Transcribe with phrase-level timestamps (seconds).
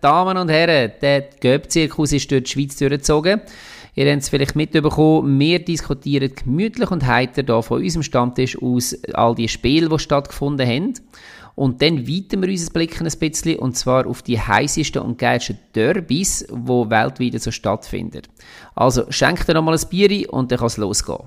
[0.00, 3.40] Damen und Herren, der Göpp-Zirkus ist durch die Schweiz durchgezogen.
[3.94, 8.96] Ihr habt es vielleicht mitbekommen, wir diskutieren gemütlich und heiter hier von unserem Stammtisch aus
[9.12, 10.94] all die Spiele, die stattgefunden haben.
[11.56, 15.58] Und dann weiten wir unseren Blick ein bisschen, und zwar auf die heißesten und geilsten
[15.74, 18.22] Derbys, die weltweit so stattfinden.
[18.74, 21.18] Also schenkt dir nochmal ein Bier und dann kann es losgehen.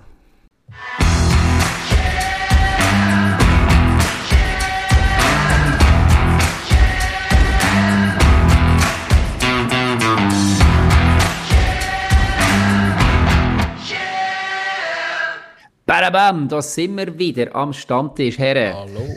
[16.04, 18.74] Badabam, da sind wir wieder am Stammtisch, Herren.
[18.74, 19.16] Hallo.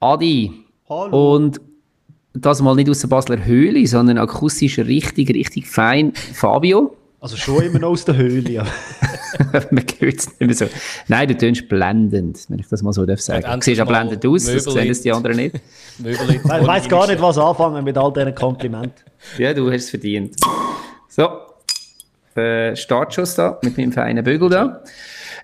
[0.00, 0.52] Adi.
[0.86, 1.34] Hallo.
[1.34, 1.58] Und
[2.34, 6.12] das mal nicht aus der Basler Höhle, sondern akustisch richtig, richtig fein.
[6.34, 6.94] Fabio.
[7.22, 8.50] Also schon immer noch aus der Höhle.
[8.50, 8.66] Ja.
[9.70, 10.66] Man hört es nicht mehr so.
[11.08, 13.42] Nein, du tönst blendend, wenn ich das mal so darf sagen.
[13.42, 15.54] Du siehst ja blendend aus, das Möbel sehen es die anderen nicht.
[16.04, 19.04] Ich weiß gar nicht, was anfangen mit all diesen Komplimenten.
[19.38, 20.36] Ja, du hast es verdient.
[21.08, 21.28] So,
[22.36, 24.82] äh, Startschuss da, mit meinem feinen Bügel da.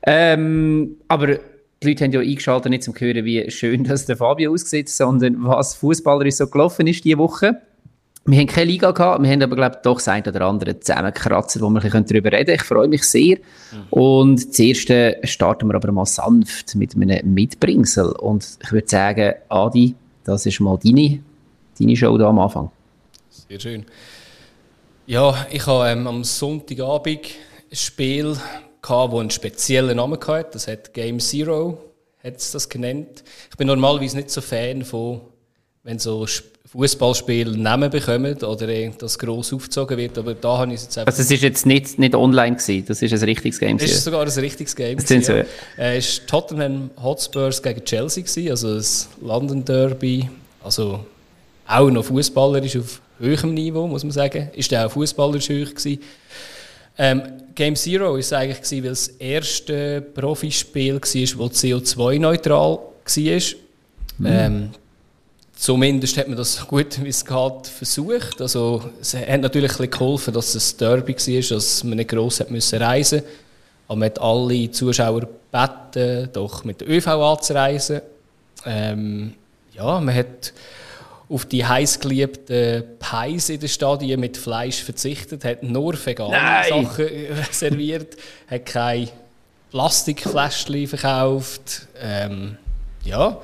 [0.02, 1.38] Ähm, aber
[1.82, 5.44] die Leute haben ja eingeschaltet, nicht zum Hören, wie schön dass der Fabio aussieht, sondern
[5.44, 7.60] was fußballerisch so gelaufen ist diese Woche.
[8.28, 10.80] Wir haben keine Liga gehabt, wir haben aber, glaube ich, doch das ein oder andere
[10.80, 12.56] zusammengekratzt, wo wir ein bisschen darüber reden können.
[12.56, 13.38] Ich freue mich sehr.
[13.90, 18.06] Und zuerst äh, starten wir aber mal sanft mit einem Mitbringsel.
[18.16, 19.94] Und ich würde sagen, Adi,
[20.24, 21.20] das ist mal deine,
[21.78, 22.72] deine Show da am Anfang.
[23.30, 23.84] Sehr schön.
[25.06, 27.20] Ja, ich habe ähm, am Sonntagabend
[27.70, 28.36] ein Spiel
[28.82, 30.50] gehabt, das einen speziellen Namen hatte.
[30.52, 31.78] Das hat Game Zero,
[32.22, 33.24] hat es das genannt.
[33.50, 35.20] Ich bin normalerweise nicht so Fan von,
[35.82, 40.72] wenn so Sp- Fußballspiele Namen bekommen oder äh, das gross aufgezogen wird, aber da habe
[40.72, 41.12] ich es jetzt einfach...
[41.12, 43.76] Also es ist jetzt nicht, nicht online gewesen, das ist ein richtiges Game.
[43.76, 44.98] Es ist sogar ein richtiges Game.
[44.98, 45.44] Das so- ja.
[45.78, 50.28] Äh, Es war Tottenham Hotspurs gegen Chelsea, gewesen, also das London Derby.
[50.62, 51.06] Also
[51.68, 54.50] auch noch fußballerisch auf höherem Niveau, muss man sagen.
[54.54, 56.00] Ist der auch fußballerisch hoch gewesen.
[56.98, 57.22] Ähm,
[57.54, 61.00] Game Zero war es eigentlich, gewesen, weil das erste Profispiel war,
[61.48, 63.42] das CO2-neutral war.
[64.24, 64.70] Ähm,
[65.56, 68.42] Zumindest hat man das gut wie es geht versucht.
[68.42, 72.10] Also, es hat natürlich ein bisschen geholfen, dass es ein Derby war, dass man nicht
[72.10, 73.22] gross hat müssen reisen
[73.88, 78.02] Aber man hat alle Zuschauer gebeten, doch mit der ÖV anzureisen.
[78.66, 79.32] Ähm,
[79.72, 80.52] ja, man hat
[81.28, 86.84] auf die heiß geliebten Pies in den Stadien mit Fleisch verzichtet, hat nur vegane Nein!
[86.84, 88.16] Sachen äh, serviert,
[88.48, 89.08] hat keine
[89.70, 91.88] Plastikfläschchen verkauft.
[92.00, 92.56] Ähm,
[93.04, 93.40] ja.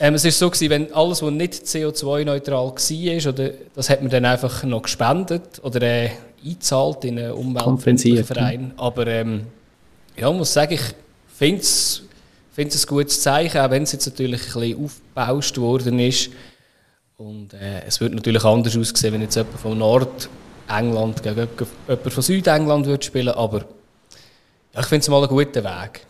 [0.00, 4.10] Ähm, es war so, gewesen, wenn alles, was nicht CO2-neutral war, oder, das hat man
[4.10, 6.10] dann einfach noch gespendet oder äh,
[6.44, 8.72] eingezahlt in einen umweltfreundlichen Verein.
[8.76, 9.46] Aber ähm,
[10.16, 10.82] ja, ich muss sagen, ich
[11.36, 12.02] finde es
[12.58, 16.30] finde es ein gutes Zeichen, auch wenn es jetzt natürlich ein bisschen aufgebauscht worden ist.
[17.18, 21.48] Und äh, es wird natürlich anders aussehen, wenn jetzt jemand von Nordengland gegen
[21.88, 23.64] jemand von Südengland würde spielen, aber
[24.72, 26.06] ja, ich finde es mal einen guten Weg.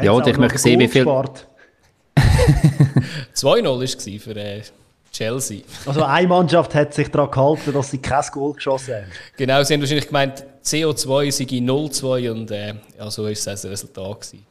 [0.00, 4.62] Ja, und ich möchte sehen, wie viel- 2-0 war es für äh,
[5.10, 5.62] Chelsea.
[5.86, 9.06] Also eine Mannschaft hat sich daran gehalten, dass sie kein Goal geschossen haben.
[9.36, 13.64] Genau, sie haben wahrscheinlich gemeint, CO2 sei 0-2 und äh, ja, so war es das
[13.64, 14.20] Resultat.
[14.20, 14.46] Gewesen.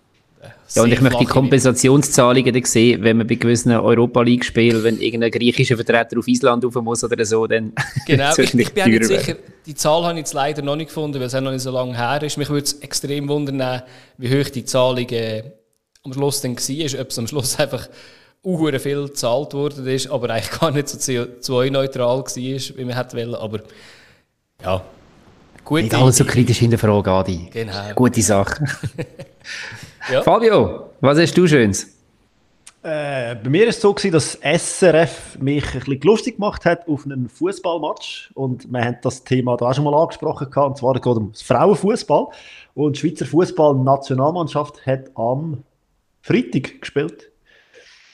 [0.75, 4.99] Ja, und ich möchte die Kompensationszahlungen dann sehen, wenn man bei gewissen Europa League-Spielen, wenn
[4.99, 7.73] irgendein griechischer Vertreter auf Island rauf muss oder so, dann
[8.07, 11.19] Genau, ich, ich bin nicht sicher, die Zahl habe ich jetzt leider noch nicht gefunden,
[11.19, 12.37] weil es auch noch nicht so lange her ist.
[12.37, 13.83] Mich würde es extrem wundern,
[14.17, 15.43] wie hoch die Zahlung äh,
[16.03, 17.87] am Schluss dann war, ob es am Schluss einfach
[18.41, 23.15] unhure viel gezahlt worden ist, aber eigentlich gar nicht so CO2-neutral war, wie man hätte
[23.15, 23.35] wollen.
[23.35, 23.59] Aber
[24.61, 24.83] ja,
[25.63, 27.49] gute Nicht alles so kritisch hinterfragen, Adi.
[27.51, 27.93] Genau.
[27.95, 28.65] Gute Sache.
[30.11, 30.21] Ja.
[30.21, 31.93] Fabio, was hast du Schönes?
[32.83, 36.85] Äh, bei mir war es so, gewesen, dass SRF mich ein bisschen lustig gemacht hat
[36.89, 38.31] auf einen Fußballmatch.
[38.33, 40.49] Und wir haben das Thema da auch schon mal angesprochen.
[40.49, 42.27] Gehabt, und zwar geht es um das Frauenfußball.
[42.75, 45.63] Und die Schweizer Fußballnationalmannschaft hat am
[46.21, 47.31] Freitag gespielt.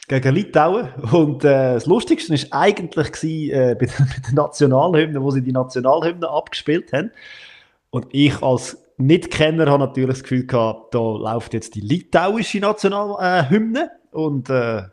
[0.07, 0.89] Gegen Litauen.
[1.11, 5.41] Und äh, das Lustigste war eigentlich gewesen, äh, bei, der, bei der Nationalhymne, wo sie
[5.41, 7.11] die Nationalhymne abgespielt haben.
[7.89, 13.91] Und ich als Nicht-Kenner habe natürlich das Gefühl gehabt, da läuft jetzt die litauische Nationalhymne.
[14.11, 14.83] Und äh,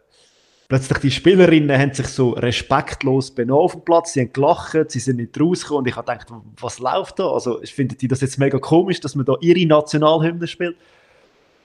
[0.69, 4.13] plötzlich die Spielerinnen haben sich so respektlos benommen auf dem Platz.
[4.13, 5.81] Sie haben gelacht, sie sind nicht rausgekommen.
[5.81, 6.29] Und ich habe gedacht,
[6.61, 7.31] was läuft da?
[7.31, 10.77] Also, ich finde die das jetzt mega komisch, dass man da ihre Nationalhymne spielt.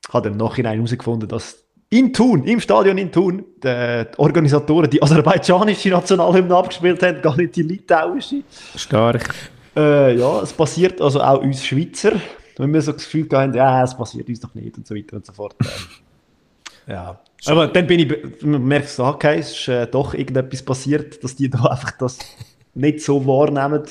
[0.07, 4.89] Ich habe im Nachhinein herausgefunden, dass in Thun, im Stadion in Thun, die, die Organisatoren
[4.89, 8.43] die aserbaidschanische Nationalhymne abgespielt haben, gar nicht die litauische.
[8.75, 9.50] Stark.
[9.75, 12.13] Äh, ja, es passiert also auch uns Schweizer,
[12.57, 15.15] wenn wir so das Gefühl haben, ja, es passiert uns doch nicht und so weiter
[15.15, 15.55] und so fort.
[16.87, 17.19] Ja.
[17.45, 21.49] Aber dann bin ich, merkt so, okay, es ist äh, doch irgendetwas passiert, dass die
[21.49, 22.19] da einfach das
[22.73, 23.83] nicht so wahrnehmen.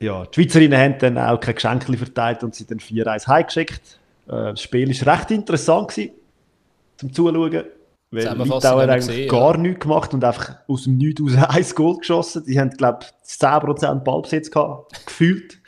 [0.00, 4.00] Ja, die Schweizerinnen haben dann auch kein Geschenk verteilt und sie dann 4-1 heimgeschickt.
[4.26, 6.12] Äh, das Spiel war recht interessant gewesen,
[6.96, 7.64] zum Zuschauen.
[8.14, 9.60] Weil Litauer hat eigentlich gesehen, gar ja.
[9.60, 12.44] nichts gemacht und einfach aus dem Nichts aus ein Goal geschossen.
[12.46, 15.58] Die haben, glaube ich, 10% Ballbesitz gehabt, gefühlt.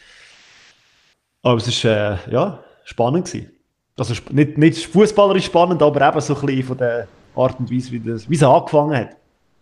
[1.42, 3.26] Aber es war äh, ja, spannend.
[3.26, 3.50] Gewesen.
[3.98, 7.92] Also nicht, nicht fußballerisch spannend, aber eben so ein bisschen von der Art und Weise,
[7.92, 9.16] wie, das, wie es angefangen hat.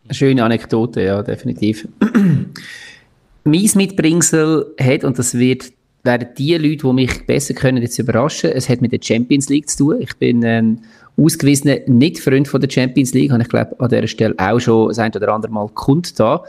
[0.05, 1.89] Eine schöne Anekdote, ja, definitiv.
[3.45, 5.73] mein Mitbringsel hat, und das wird,
[6.03, 9.69] werden die Leute, die mich besser können, jetzt überraschen, es hat mit der Champions League
[9.69, 10.01] zu tun.
[10.01, 10.83] Ich bin ein
[11.17, 14.99] ausgewiesener Nicht-Freund von der Champions League, habe ich glaube an dieser Stelle auch schon das
[14.99, 16.41] ein oder andere Mal kundgetan.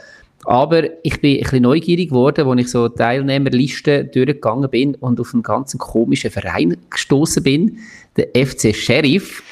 [0.44, 5.34] Aber ich bin ein bisschen neugierig geworden, als ich so Teilnehmerlisten durchgegangen bin und auf
[5.34, 7.78] einen ganz komischen Verein gestoßen bin,
[8.16, 9.42] der FC Sheriff.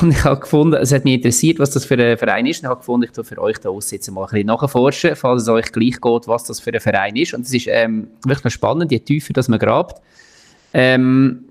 [0.00, 2.58] Und ich habe gefunden, es hat mich interessiert, was das für ein Verein ist.
[2.58, 5.42] Und ich habe gefunden, ich tue für euch da jetzt mal ein bisschen nachforschen, falls
[5.42, 7.32] es euch gleich geht, was das für ein Verein ist.
[7.32, 10.02] Und es ist ähm, wirklich spannend, je tiefer das man grabt.
[10.74, 11.44] Ähm,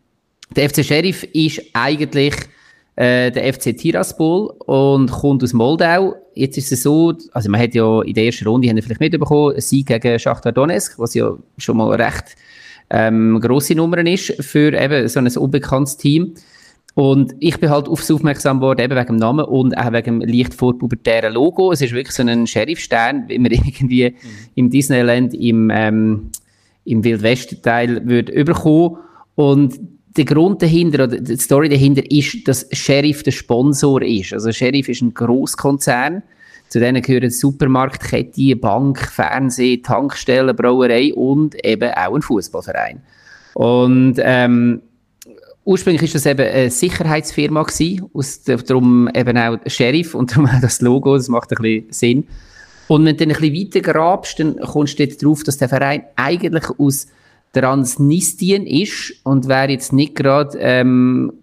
[0.56, 2.36] der FC Sheriff ist eigentlich
[2.98, 6.16] äh, der FC Tiraspol und kommt aus Moldau.
[6.34, 9.52] Jetzt ist es so, also man hat ja in der ersten Runde, haben vielleicht mitbekommen,
[9.52, 12.36] einen Sieg gegen Schachtar Donetsk, was ja schon mal recht
[12.90, 16.34] ähm, grosse Nummer ist für eben so ein unbekanntes Team.
[16.96, 20.28] Und ich bin halt aufs aufmerksam geworden, eben wegen dem Namen und auch wegen dem
[20.28, 21.72] leicht vorpubertären Logo.
[21.72, 24.16] Es ist wirklich so ein Sheriff-Stern, wie man irgendwie mhm.
[24.56, 26.32] im Disneyland im, ähm,
[26.84, 28.98] im Wildwest-Teil würde überkommen.
[29.36, 29.80] Und
[30.18, 34.34] der Grund dahinter, oder die Story dahinter ist, dass Sheriff der Sponsor ist.
[34.34, 36.24] Also Sheriff ist ein Großkonzern.
[36.70, 43.02] Zu denen gehören Supermarktkette, Bank, Fernsehen, Tankstellen, Brauerei und eben auch ein Fußballverein.
[43.54, 44.82] Und ähm,
[45.64, 50.62] ursprünglich ist das eben eine Sicherheitsfirma gewesen, aus, darum eben auch Sheriff und darum auch
[50.62, 52.28] das Logo, das macht ein bisschen Sinn.
[52.88, 56.04] Und wenn du dann ein bisschen weiter grabst, dann kommst du darauf, dass der Verein
[56.16, 57.08] eigentlich aus
[57.62, 61.34] Transnistrien ist und wer jetzt nicht gerade ähm,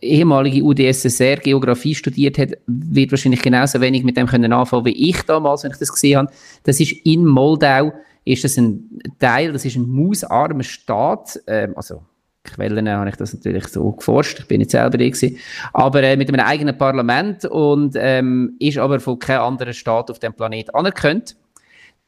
[0.00, 5.22] ehemalige UdSSR Geografie studiert hat, wird wahrscheinlich genauso wenig mit dem können anfangen wie ich
[5.22, 6.32] damals, wenn ich das gesehen habe.
[6.64, 7.92] Das ist in Moldau,
[8.24, 8.88] ist das ein
[9.18, 12.02] Teil, das ist ein mausarmer Staat, ähm, also
[12.44, 15.38] Quellen habe ich das natürlich so geforscht, ich bin nicht selber da gewesen,
[15.72, 20.18] aber äh, mit einem eigenen Parlament und ähm, ist aber von keinem anderen Staat auf
[20.18, 21.36] dem Planet anerkannt.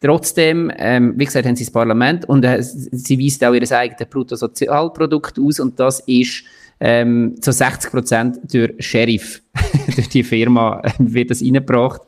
[0.05, 4.07] Trotzdem, ähm, wie gesagt, haben sie das Parlament und äh, sie weist auch ihr eigenes
[4.11, 6.45] Bruttosozialprodukt aus und das ist
[6.79, 9.41] ähm, zu 60 Prozent durch Sheriff,
[9.97, 12.03] durch die Firma äh, wird das reingebracht.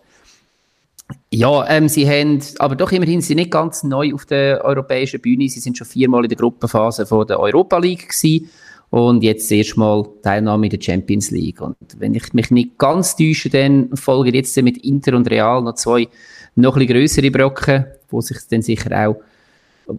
[1.31, 5.23] Ja, ähm, sie haben, aber doch immerhin sind sie nicht ganz neu auf der europäischen
[5.23, 5.49] Bühne.
[5.49, 8.51] Sie sind schon viermal in der Gruppenphase von der Europa League gewesen
[8.91, 11.63] und jetzt erstmal Teilnahme in der Champions League.
[11.63, 15.77] Und wenn ich mich nicht ganz täusche, dann folgen jetzt mit Inter und Real noch
[15.77, 16.09] zwei
[16.57, 19.17] noch ein größere Brocken, wo sich dann sicher auch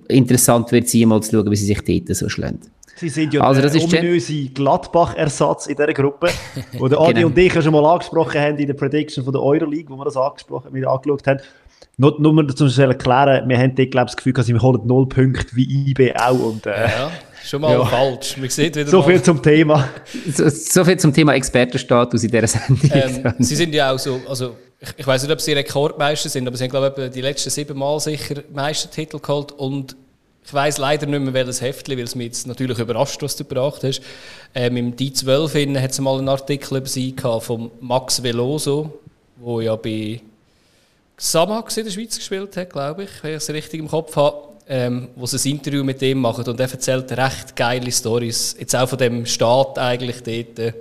[0.07, 2.59] interessant wird sein, mal zu schauen, wie sie sich dort so schlagen.
[2.97, 6.29] Sie sind ja also, der ominöse Gladbach-Ersatz in dieser Gruppe,
[6.79, 7.27] wo der Adi genau.
[7.27, 10.05] und ich ja schon mal angesprochen haben in der Prediction von der Euroleague, wo wir
[10.05, 11.39] das angesprochen, wir angeschaut haben.
[11.97, 15.07] Nur, nur dazu erklären, wir haben dort, glaube ich, das Gefühl, dass wir holen null
[15.07, 16.39] Punkte wie IB auch.
[16.39, 17.11] Und, äh, ja,
[17.43, 17.85] schon mal ja.
[17.85, 18.37] falsch.
[18.37, 19.89] Man sieht wieder so viel zum Thema.
[20.31, 22.91] So, so, viel zum Thema Expertenstatus in dieser Sendung.
[22.91, 26.47] Ähm, sie sind ja auch so, also ich, ich weiß nicht, ob sie Rekordmeister sind,
[26.47, 29.95] aber sie haben, glaube ich, die letzten sieben Mal sicher Meistertitel geholt und
[30.45, 33.43] ich weiß leider nicht mehr, welches Heftli, weil es mich jetzt natürlich überrascht, was du
[33.43, 34.01] gebracht hast.
[34.55, 38.97] Ähm, Im D12 hat es mal einen Artikel über sie gehabt, von Max Veloso,
[39.45, 40.21] der ja bei
[41.17, 44.37] Xamax in der Schweiz gespielt hat, glaube ich, wenn ich es richtig im Kopf habe,
[44.69, 48.75] ähm, wo sie ein Interview mit ihm machen und er erzählt recht geile Stories, jetzt
[48.75, 50.75] auch von dem Staat eigentlich dort.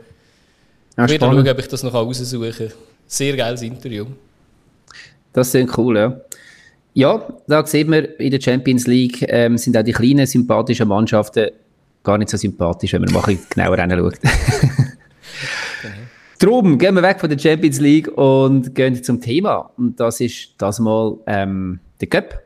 [0.97, 2.73] Ja, ich werde schauen, ob ich das noch raussuchen kann.
[3.06, 4.06] Sehr geiles Interview.
[5.32, 6.20] Das ist cool, ja.
[6.94, 11.50] Ja, da sieht man, in der Champions League ähm, sind auch die kleinen, sympathischen Mannschaften
[12.02, 14.18] gar nicht so sympathisch, wenn man mal ein genauer hinschaut.
[15.82, 15.94] genau.
[16.38, 19.70] Drum gehen wir weg von der Champions League und gehen zum Thema.
[19.76, 22.45] Und das ist das mal ähm, der Cup.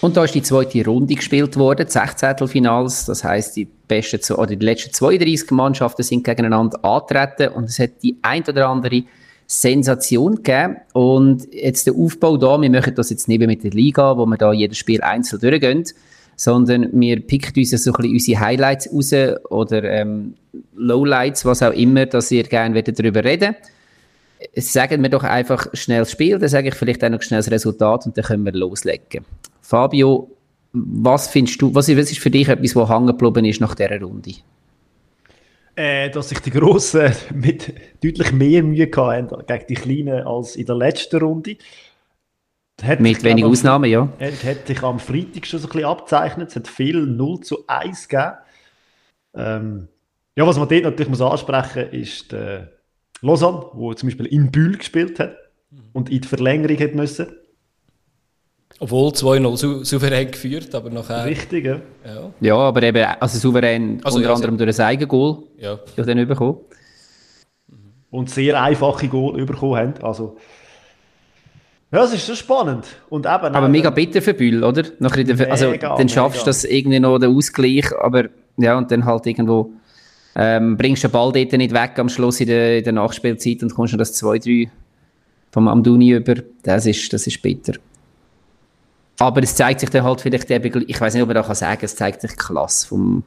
[0.00, 2.48] Und da ist die zweite Runde gespielt worden, 16.
[2.48, 3.04] Finals.
[3.04, 8.02] Das heißt, die besten oder die letzten 32 Mannschaften sind gegeneinander antreten und es hat
[8.02, 9.02] die ein oder andere
[9.46, 10.76] Sensation gegeben.
[10.94, 14.24] Und jetzt der Aufbau da, wir machen das jetzt nicht mehr mit der Liga, wo
[14.24, 15.84] wir da jedes Spiel einzeln durchgehen,
[16.36, 19.12] sondern wir picken uns so ein bisschen unsere Highlights raus
[19.50, 20.34] oder ähm,
[20.76, 23.54] Lowlights, was auch immer, dass ihr gerne darüber reden
[24.56, 27.50] Sagen wir doch einfach schnell das Spiel, dann sage ich vielleicht auch noch schnell das
[27.50, 29.26] Resultat und dann können wir loslegen.
[29.60, 30.30] Fabio,
[30.72, 34.34] was findest du, was ist für dich etwas, was hängen geblieben ist nach dieser Runde?
[35.76, 40.66] Äh, dass sich die Grossen mit deutlich mehr Mühe hatten gegen die Kleinen als in
[40.66, 41.56] der letzten Runde.
[42.82, 44.08] Hat mit wenigen Ausnahmen, ja.
[44.18, 46.48] Es hat sich am Freitag schon so ein bisschen abzeichnet.
[46.48, 48.32] Es hat viel 0 zu 1 gegeben.
[49.34, 49.88] Ähm,
[50.36, 52.72] ja, was man dort natürlich muss ansprechen muss, ist der
[53.20, 55.36] Lausanne, der zum Beispiel in Bühl gespielt hat
[55.92, 57.26] und in die Verlängerung hat müssen.
[58.82, 61.26] Obwohl 2-0 sou souverän geführt, aber nachher...
[61.26, 61.80] Richtig, ja.
[62.40, 65.78] Ja, aber eben, also souverän also, unter ja, anderem durch ein Eigengoal ja.
[65.96, 66.56] ja dann bekommen.
[68.10, 70.38] Und sehr einfache Goal bekommen haben, also...
[71.92, 72.86] Ja, es ist schon spannend.
[73.10, 74.84] Und eben, aber mega bitter für Bühl, oder?
[74.98, 79.04] Nachher also, mega, dann schaffst du das irgendwie noch, den Ausgleich, aber ja, und dann
[79.04, 79.72] halt irgendwo
[80.36, 83.62] ähm, bringst du den Ball dort nicht weg am Schluss in der, in der Nachspielzeit
[83.62, 84.70] und kommst noch das 2-3
[85.50, 86.36] vom Amduni über.
[86.62, 87.74] Das ist, das ist bitter.
[89.20, 91.54] Aber es zeigt sich dann halt vielleicht eben, ich weiß nicht, ob man da kann
[91.54, 93.22] sagen, es zeigt sich Klasse vom,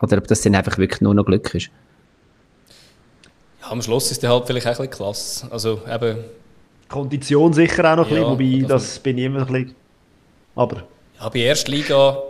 [0.00, 1.70] oder ob das dann einfach wirklich nur noch Glück ist.
[3.60, 5.52] Ja, am Schluss ist der halt vielleicht auch ein bisschen Klasse.
[5.52, 6.16] Also eben...
[6.88, 9.74] Kondition sicher auch noch ein ja, bisschen, wobei das, das bin ich immer ein bisschen...
[10.56, 10.84] Aber...
[11.20, 12.22] Ja, bei erster Liga...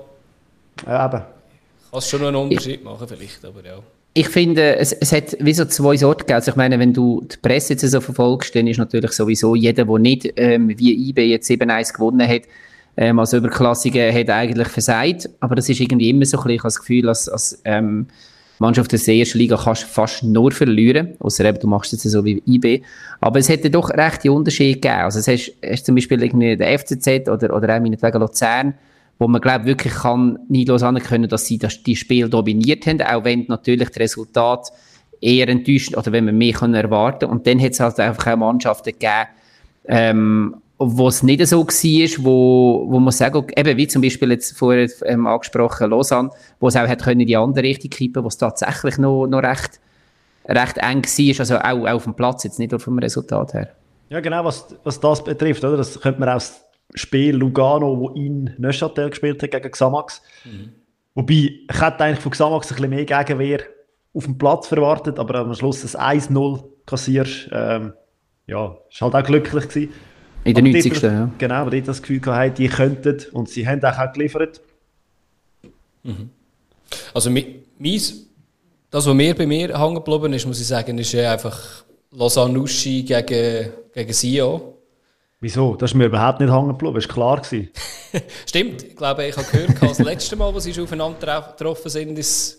[0.84, 1.22] Ja, eben.
[1.22, 3.78] Kann es schon noch einen Unterschied ich, machen vielleicht, aber ja.
[4.14, 6.34] Ich finde, es, es hat wie so zwei Sorten gegeben.
[6.34, 9.84] Also ich meine, wenn du die Presse jetzt so verfolgst, dann ist natürlich sowieso jeder,
[9.84, 12.42] der nicht ähm, wie IB jetzt 7-1 gewonnen hat,
[13.00, 15.30] ähm, als Überklassige, hat eigentlich versagt.
[15.40, 18.06] Aber das ist irgendwie immer so ein bisschen, das Gefühl, als, als ähm,
[18.58, 22.22] Mannschaft der ersten Liga kannst du fast nur verlieren, außer eben, du machst es so
[22.26, 22.82] wie IB.
[23.22, 25.00] Aber es hätte doch rechte Unterschiede gegeben.
[25.00, 28.74] Also es hast, hast zum Beispiel irgendwie der FCZ oder, oder auch meinetwegen Luzern,
[29.18, 33.24] wo man glaube wirklich kann neidlos anerkennen, dass sie das, die Spiel dominiert haben, auch
[33.24, 34.70] wenn natürlich das Resultat
[35.22, 38.36] eher enttäuscht oder wenn man mehr können erwarten und dann hat es halt einfach auch
[38.36, 39.28] Mannschaften gegeben,
[39.86, 44.56] ähm, wo es nicht so war, wo, wo man sagen, eben wie zum Beispiel jetzt
[44.56, 48.38] vorher ähm, angesprochen Lausanne, wo es auch hat können die andere Richtung kippen, wo es
[48.38, 49.78] tatsächlich noch, noch recht,
[50.48, 53.68] recht eng war, also auch, auch auf dem Platz, jetzt nicht nur vom Resultat her.
[54.08, 55.76] Ja genau, was, was das betrifft, oder?
[55.76, 56.62] das könnte man aus
[56.94, 60.22] Spiel Lugano, wo in Neuchâtel gespielt hat gegen Xamax.
[60.46, 60.72] Mhm.
[61.14, 63.60] Wobei, ich hätte eigentlich von Xamax ein bisschen mehr Gegenwehr
[64.14, 67.92] auf dem Platz verwartet, aber am Schluss ein 1-0 kassierst, ähm,
[68.46, 69.92] ja, ist halt auch glücklich gewesen.
[70.44, 70.92] In der 90.
[70.92, 71.30] Dort, ja.
[71.38, 74.60] Genau, aber dort das Gefühl gehabt, die könnten und sie haben auch geliefert.
[76.02, 76.30] Mhm.
[77.12, 77.62] Also, mein,
[78.90, 83.02] das, was mir bei mir hängen geblieben ist, muss ich sagen, ist einfach Lausanne Uschi
[83.02, 84.78] gegen, gegen Sio.
[85.40, 85.76] Wieso?
[85.76, 87.42] Das ist mir überhaupt nicht hängen geblieben, das war klar.
[88.46, 92.58] Stimmt, ich glaube, ich habe gehört, das letzte Mal, als sie aufeinander getroffen sind, ist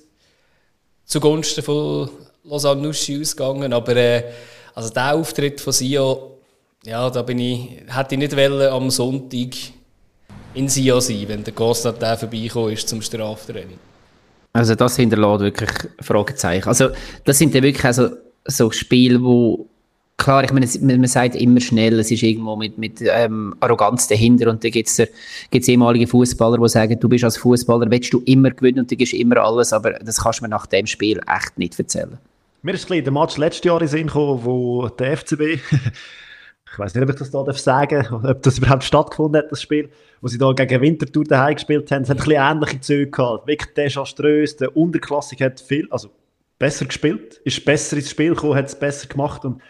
[1.03, 2.09] zugunsten von
[2.45, 3.73] Lausanne Nuschi ausgegangen.
[3.73, 4.23] Aber äh,
[4.73, 6.30] also der Auftritt von Sio,
[6.83, 9.49] ja, da bin ich, hätte ich nicht wollen, am Sonntag
[10.53, 13.77] in Sio sein, wenn der Gostat der vorbeikommen ist zum Straftraining.
[14.53, 15.69] Also das hinterlässt wirklich
[16.01, 16.67] Fragezeichen.
[16.67, 16.89] Also
[17.23, 18.09] das sind ja wirklich also
[18.45, 19.67] so Spiele, wo
[20.17, 24.49] klar, ich meine, man sagt immer schnell, es ist irgendwo mit, mit ähm, Arroganz dahinter
[24.49, 28.51] und da gibt es ehemalige Fußballer, die sagen, du bist als Fußballer, willst du immer
[28.51, 31.57] gewinnen und du gibst immer alles, aber das kannst du mir nach dem Spiel echt
[31.57, 32.17] nicht erzählen.
[32.61, 35.41] Mir ist ein der Match letztes Jahr in Sinn gekommen, wo der FCB,
[36.71, 39.61] ich weiß nicht, ob ich das da sagen darf, ob das überhaupt stattgefunden hat, das
[39.61, 39.89] Spiel,
[40.21, 43.47] wo sie da gegen Winterthur daheim gespielt haben, es hat ein bisschen ähnliche Züge gehabt,
[43.47, 46.09] wirklich desaströs, der Unterklassik hat viel, also
[46.57, 49.61] besser gespielt, ist besser ins Spiel gekommen, hat es besser gemacht und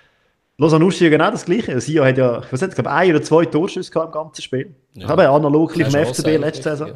[0.58, 1.82] Lausanne Uschi genau das Gleiche.
[1.82, 4.76] Sia hat ja, was hat, glaube ein oder zwei Torschüsse im ganzen Spiel.
[4.94, 5.06] Ja.
[5.06, 6.90] Ich habe analog im FCB letzte Saison.
[6.90, 6.94] Ja.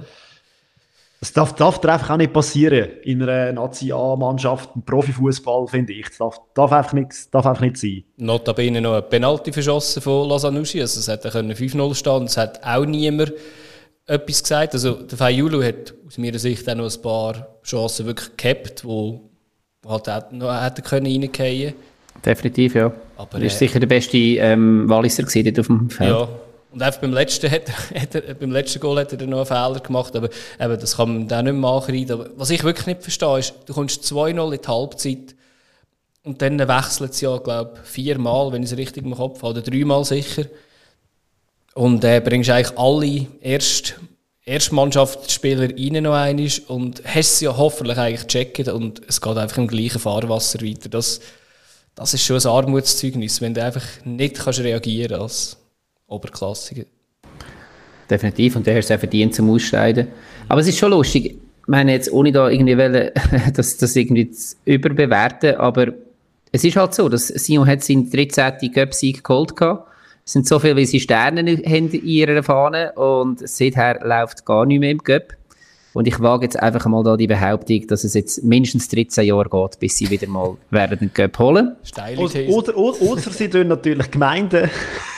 [1.34, 6.08] Das darf, darf einfach auch nicht passieren in einer Nazi-A-Mannschaft, im Profifußball, finde ich.
[6.10, 8.04] Das darf, darf, einfach nicht, darf einfach nicht sein.
[8.18, 10.82] Notabene noch ein Penalty verschossen von Lausanne Uschi.
[10.82, 13.34] Also es hätte 5-0 stehen und es hat auch niemand
[14.06, 14.74] etwas gesagt.
[14.74, 19.22] Also der Fayulu hat aus meiner Sicht auch noch ein paar Chancen wirklich gehabt, wo
[19.88, 21.74] halt auch noch hätten können reingehen können.
[22.24, 22.92] Definitiv, ja.
[23.18, 26.10] Aber, er ist äh, sicher der beste ähm, Walliser auf dem Feld.
[26.10, 26.28] Ja.
[26.76, 29.80] Und einfach beim letzten, hat, hat er, beim letzten Goal hat er noch einen Fehler
[29.80, 30.30] gemacht, aber
[30.60, 32.26] eben, das kann man dann nicht mehr anreiten.
[32.36, 35.36] was ich wirklich nicht verstehe, ist, du kommst 2-0 in die Halbzeit
[36.24, 39.52] und dann wechselt es ja, glaube ich, viermal, wenn ich es richtig im Kopf habe,
[39.52, 40.48] oder dreimal sicher.
[41.76, 43.96] Und äh, bringst eigentlich alle Erst,
[44.44, 49.58] Erstmannschaftsspieler rein noch einmal und hast sie ja hoffentlich eigentlich gecheckt und es geht einfach
[49.60, 50.90] im gleichen Fahrwasser weiter.
[50.90, 51.22] Das,
[51.96, 55.58] das ist schon ein Armutszeugnis, wenn du einfach nicht kannst reagieren als
[56.08, 56.84] Oberklassiker.
[58.10, 60.08] Definitiv, und der hat es auch verdient zum Ausscheiden.
[60.48, 63.12] Aber es ist schon lustig, ich meine jetzt ohne da irgendwie wollen,
[63.56, 65.88] das, das irgendwie zu überbewerten, aber
[66.52, 68.72] es ist halt so, dass Sion hat seinen 13.
[68.72, 69.90] Göpsieg geholt gehabt,
[70.24, 74.66] Es sind so viele, wie sie Sterne haben in ihrer Fahne und seither läuft gar
[74.66, 75.36] nicht mehr im Göpp.
[75.94, 79.50] Und ich wage jetzt einfach mal da die Behauptung, dass es jetzt mindestens 13 Jahre
[79.50, 81.76] geht, bis sie wieder mal werden den Göpp holen.
[81.84, 84.70] Steile oder, oder, oder, sie tun natürlich Gemeinden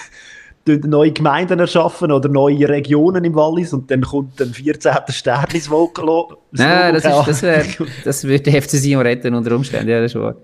[0.68, 4.94] neue Gemeinden erschaffen oder neue Regionen im Wallis und dann kommt ein 14.
[5.10, 5.70] Stern ins.
[5.70, 7.66] Nein, das, ist, das, wär,
[8.04, 10.36] das würde der FC Sion retten unter Umständen, ja, das ist wahr.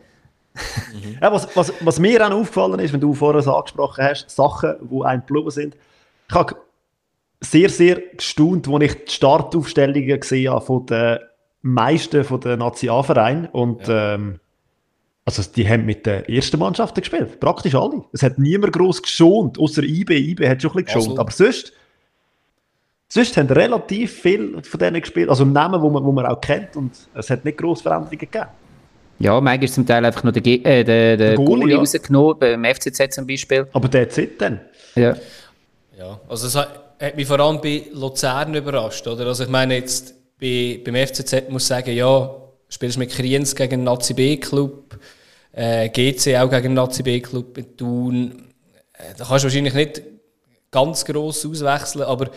[1.21, 5.05] Ja, was, was, was, mir auch aufgefallen ist, wenn du vorher angesprochen hast, Sachen, die
[5.05, 5.77] einem geblieben sind,
[6.29, 6.55] ich habe
[7.39, 11.19] sehr, sehr gestaunt, als ich die Startaufstellungen gesehen habe von den
[11.61, 14.15] meisten von den Nationalvereinen und ja.
[14.15, 14.39] ähm,
[15.25, 18.03] also die haben mit den ersten Mannschaften gespielt, praktisch alle.
[18.11, 20.17] Es hat niemand groß geschont, außer IB.
[20.17, 21.71] IB hat schon ein bisschen geschont, aber sonst,
[23.07, 26.75] sonst haben relativ viele von denen gespielt, also Namen, wo man, wo man auch kennt
[26.75, 28.47] und es hat nicht grosse Veränderungen gegeben.
[29.19, 31.79] Ja, manchmal ist zum Teil einfach nur der, äh, der, der, der Goalie, Goalie ja.
[31.79, 33.67] rausgenommen, beim FCZ zum Beispiel.
[33.71, 34.59] Aber der zit dann.
[34.95, 35.15] Ja.
[35.97, 39.27] Ja, also es hat, hat mich vor allem bei Luzern überrascht, oder?
[39.27, 42.29] Also ich meine jetzt, bei, beim FCZ muss ich sagen, ja,
[42.67, 44.97] spielst mit Kriens gegen einen Nazi B-Club,
[45.53, 48.53] äh, GC auch gegen einen Nazi B-Club in Thun.
[48.93, 50.01] Äh, da kannst du wahrscheinlich nicht
[50.71, 52.29] ganz gross auswechseln, aber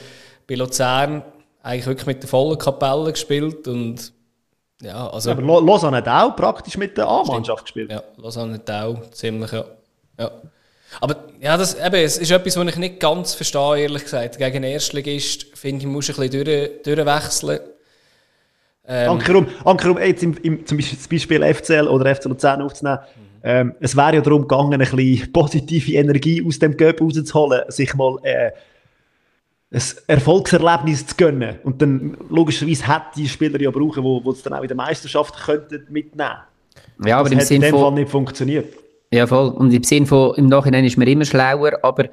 [0.47, 1.23] bei Luzern
[1.63, 4.13] eigentlich wirklich mit der vollen Kapelle gespielt und
[4.83, 5.31] ja, also...
[5.31, 7.91] Ja, aber Lausanne hat auch praktisch mit der A-Mannschaft gespielt.
[7.91, 9.65] Ja, Lausanne hat auch ziemlich, ja.
[10.19, 10.31] ja.
[11.01, 14.39] Aber ja, das, eben, es ist etwas, was ich nicht ganz verstehe, ehrlich gesagt.
[14.39, 17.61] Gegen Erstligist, finde ich, muss ein bisschen durch, durchwechseln.
[18.89, 23.41] Ähm, Ankerum, Ankerum jetzt im, im, zum Beispiel FCL oder FC Luzern aufzunehmen, mhm.
[23.43, 27.95] ähm, es wäre ja darum gegangen, ein bisschen positive Energie aus dem Göpp rauszuholen, sich
[27.95, 28.53] mal äh,
[29.73, 31.57] ein Erfolgserlebnis zu gönnen.
[31.65, 35.35] Und dann logischerweise hat die Spieler ja brauchen, die es dann auch in der Meisterschaft
[35.45, 36.31] könnten mitnehmen
[36.95, 37.09] könnten.
[37.09, 38.73] Ja, aber das im Sinn in dem von, Fall nicht funktioniert.
[39.11, 39.49] Ja, voll.
[39.49, 42.09] Und im Sinn von, im Nachhinein ist man immer schlauer, aber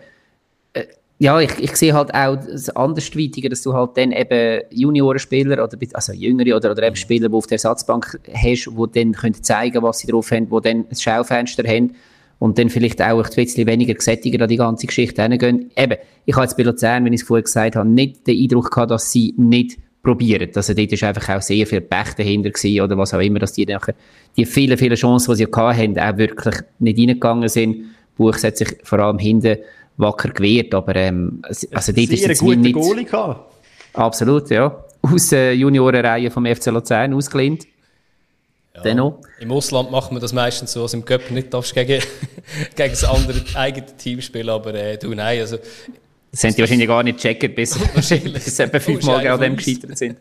[1.19, 5.77] ja, ich, ich sehe halt auch das Andersweitige, dass du halt dann eben Juniorenspieler oder
[5.93, 9.83] also Jüngere oder, oder eben Spieler, die auf der Ersatzbank hast, die dann können zeigen
[9.83, 11.93] was sie drauf haben, die dann ein Schaufenster haben
[12.39, 15.71] und dann vielleicht auch ein bisschen weniger gesättigt an die ganze Geschichte hingehen.
[15.77, 18.71] Eben, ich habe jetzt bei Luzern, wenn ich es vorher gesagt habe, nicht den Eindruck
[18.71, 20.49] gehabt, dass sie nicht probieren.
[20.53, 23.53] Also dort ist einfach auch sehr viel Pech dahinter gewesen oder was auch immer, dass
[23.53, 23.95] die nachher
[24.35, 27.85] die vielen, vielen Chancen, die sie haben, auch wirklich nicht reingegangen sind.
[28.17, 29.57] Buch hat sich vor allem hinten
[29.97, 32.73] wacker gewehrt, aber ähm, also dort ist es nicht...
[32.73, 33.53] Goalie gehabt.
[33.93, 34.83] Absolut, ja.
[35.01, 37.65] Aus der äh, Juniorenreihe vom FC Luzern ausgelehnt.
[38.75, 39.19] Ja, Dennoch.
[39.39, 42.01] Im Ausland macht man das meistens so, dass im Cup nicht darfst gegen,
[42.75, 45.57] gegen das andere eigene Team spielen, aber äh, du, nein, also...
[46.31, 47.77] Das haben die wahrscheinlich gar nicht gecheckt, bis,
[48.09, 50.17] bis etwa fünfmal an dem gescheitert sind.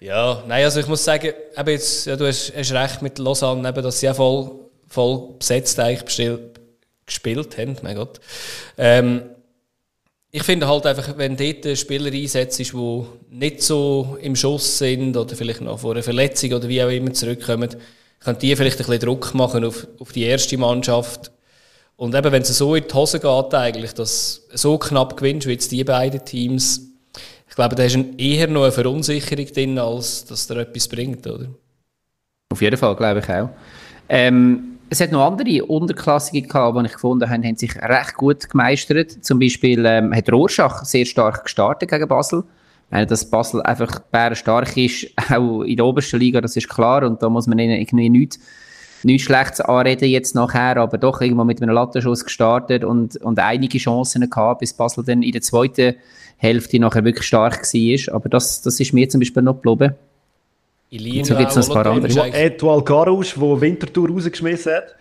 [0.00, 3.68] Ja, nein, also ich muss sagen, eben jetzt, ja, du hast, hast recht mit Lausanne,
[3.68, 4.50] eben, dass sie ja voll,
[4.88, 6.40] voll besetzt eigentlich bestellt,
[7.06, 8.20] gespielt haben, mein Gott.
[8.78, 9.22] Ähm,
[10.30, 15.36] ich finde halt einfach, wenn dort Spieler einsetzt, die nicht so im Schuss sind oder
[15.36, 17.68] vielleicht noch vor einer Verletzung oder wie auch immer zurückkommen,
[18.20, 21.30] können die vielleicht ein bisschen Druck machen auf, auf die erste Mannschaft.
[21.96, 25.52] Und eben, wenn es so in die Hose geht, eigentlich, dass so knapp gewinnst wie
[25.52, 26.80] jetzt die beiden Teams,
[27.46, 31.48] ich glaube, da ist eher noch eine Verunsicherung drin, als dass da etwas bringt, oder?
[32.50, 33.50] Auf jeden Fall, glaube ich auch.
[34.08, 38.50] Ähm, es hat noch andere Unterklassige gehabt, die ich gefunden habe, haben sich recht gut
[38.50, 39.24] gemeistert.
[39.24, 42.44] Zum Beispiel ähm, hat Rorschach sehr stark gestartet gegen Basel.
[42.90, 44.02] Meine, dass Basel einfach
[44.34, 47.04] stark ist, auch in der obersten Liga, das ist klar.
[47.04, 48.38] Und da muss man ihnen irgendwie nichts,
[49.02, 53.78] nichts Schlechtes anreden jetzt nachher, aber doch irgendwo mit einem Lattenschuss gestartet und, und einige
[53.78, 55.94] Chancen gehabt, bis Basel dann in der zweiten
[56.36, 58.14] Hälfte nachher wirklich stark war.
[58.14, 59.94] Aber das, das ist mir zum Beispiel noch geblieben.
[60.92, 62.32] Ilien so gibt es noch ein paar andere.
[62.34, 64.94] Etoile Garouche, der Winterthur rausgeschmissen hat.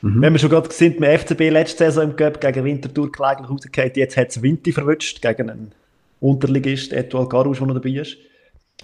[0.00, 0.22] Mhm.
[0.22, 3.92] Wenn wir schon gerade sind, mit FCB letzte Saison im Cup gegen Winterthur kläglich rausgefallen,
[3.94, 5.72] jetzt hat es Winter verwünscht gegen einen
[6.20, 8.16] Unterligist, Etoile Garouche, der noch dabei ist.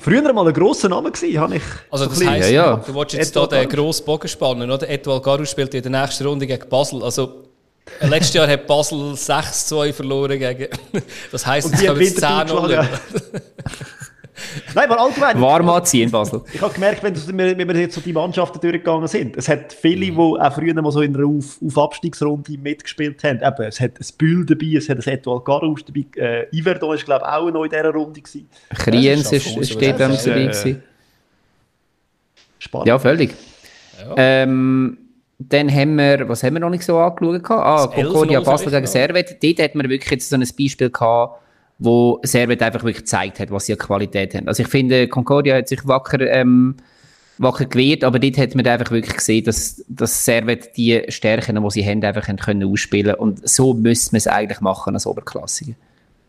[0.01, 1.63] Früher mal ein grosser Name gewesen, habe ich.
[1.91, 2.77] Also das heisst, ja, ja.
[2.77, 4.89] du wolltest jetzt hier den grossen Bogen spannen, oder?
[4.91, 7.03] Etoile Garouche spielt in der nächsten Runde gegen Basel.
[7.03, 7.45] Also
[8.01, 10.69] äh, letztes Jahr hat Basel 6-2 verloren gegen.
[11.33, 12.87] Das heisst, es kommen 10-0.
[14.75, 15.41] Nein, aber allgemein.
[15.41, 16.43] Warm anziehen, Basel.
[16.53, 17.15] Ich habe gemerkt, wenn,
[17.59, 20.91] wenn wir jetzt so die Mannschaften durchgegangen sind, es hat viele, die auch früher mal
[20.91, 23.41] so in einer Auf, Auf Abstiegsrunde mitgespielt haben.
[23.43, 26.05] Eben, es hat ein Bühl dabei, es hat ein Etoile Garus dabei.
[26.17, 28.21] Äh, Iverdon war, glaube ich, auch noch in dieser Runde.
[28.21, 28.49] Gewesen.
[28.71, 30.47] Kriens ist, ist steht am dabei.
[30.47, 30.77] Äh,
[32.59, 32.89] spannend.
[32.89, 33.35] Ja, völlig.
[34.01, 34.15] Ja.
[34.17, 34.99] Ähm,
[35.39, 37.51] dann haben wir, was haben wir noch nicht so angeschaut?
[37.51, 39.43] Ah, Concordia Basel gegen Servet.
[39.43, 41.41] Dort hat man wirklich jetzt so ein Beispiel gehabt,
[41.85, 44.49] wo Servet einfach wirklich gezeigt hat, was sie an Qualität haben.
[44.49, 46.77] Also ich finde, Concordia hat sich wacker ähm,
[47.39, 51.71] wacker gewehrt, aber dort hat man einfach wirklich gesehen, dass, dass Servet die Stärken, die
[51.71, 55.73] sie haben, einfach haben können ausspielen und so müsste man es eigentlich machen als Oberklassiker.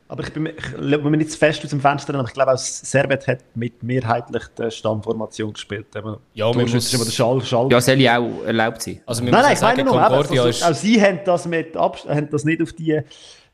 [0.07, 3.25] Aber ich bin, mir nicht zu fest aus dem Fenster aber ich glaube auch Servet
[3.25, 5.87] hat mit mehrheitlich der Stammformation gespielt.
[6.35, 7.69] Ja, man muss, immer der Schall, Schall.
[7.71, 9.01] ja, soll ja auch erlaubt sein.
[9.07, 12.61] Also nein, nein, ich meine nur, also, auch sie haben das, mit, haben das nicht
[12.61, 13.01] auf die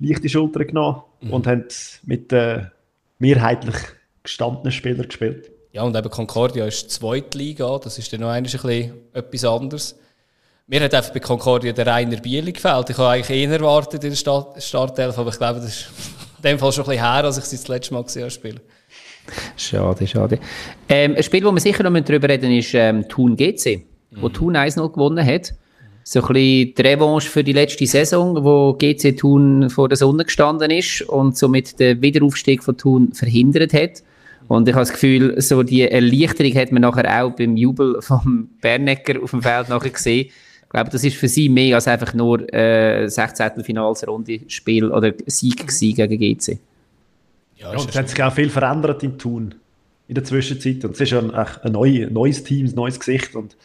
[0.01, 1.33] leichte Schulter genommen mhm.
[1.33, 1.65] und haben
[2.03, 2.63] mit äh,
[3.19, 3.75] mehrheitlich
[4.23, 5.51] gestandenen Spielern gespielt.
[5.73, 9.97] Ja, und eben Concordia ist zweite Liga, das ist dann noch ein bisschen etwas anderes.
[10.67, 12.89] Mir hat einfach bei Concordia der Rainer Bieli gefällt.
[12.89, 15.89] Ich habe eigentlich eher erwartet in der Start Startelf, aber ich glaube, das ist
[16.37, 18.31] in dem Fall schon ein bisschen her, als ich sie das letzte Mal gesehen habe
[18.31, 18.59] spielen.
[19.55, 20.39] Schade, schade.
[20.89, 24.33] Ähm, ein Spiel, wo wir sicher noch darüber reden ist ähm, Thun GC, wo mhm.
[24.33, 25.53] Thun 1-0 gewonnen hat.
[26.03, 30.25] So ein bisschen die Revanche für die letzte Saison, wo GC Thun vor der Sonne
[30.25, 34.03] gestanden ist und somit den Wiederaufstieg von Thun verhindert hat.
[34.47, 38.49] Und ich habe das Gefühl, so die Erleichterung hat man nachher auch beim Jubel vom
[38.61, 40.27] Bernecker auf dem Feld nachher gesehen.
[40.27, 43.63] Ich glaube, das ist für sie mehr als einfach nur äh, 16.
[43.63, 46.59] Finalsrunde Spiel oder Sieg gegen GC.
[47.57, 49.55] Ja, ja und es hat sich auch viel verändert im Tun
[50.07, 50.83] in der Zwischenzeit.
[50.83, 53.35] Und es ist ja ein, ein, ein neues Team, ein neues Gesicht.
[53.35, 53.55] Und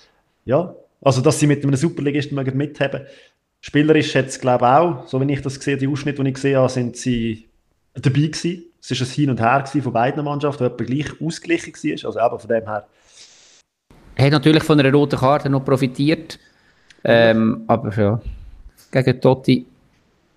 [0.44, 3.06] ja, also dass sie mit einem Superligisten mithaben
[3.60, 6.34] Spielerisch hat es, glaube ich, auch, so wie ich das sehe, die Ausschnitte, die ich
[6.34, 7.48] gesehen habe, sind sie
[7.94, 8.66] dabei gewesen.
[8.80, 12.06] Es war ein Hin und Her von beiden Mannschaften, die etwa gleich ausgeglichen war.
[12.06, 12.86] Also eben von dem her.
[14.14, 16.38] Er hat natürlich von einer roten Karte noch profitiert.
[17.02, 18.20] Ähm, aber ja,
[18.92, 19.66] gegen Totti.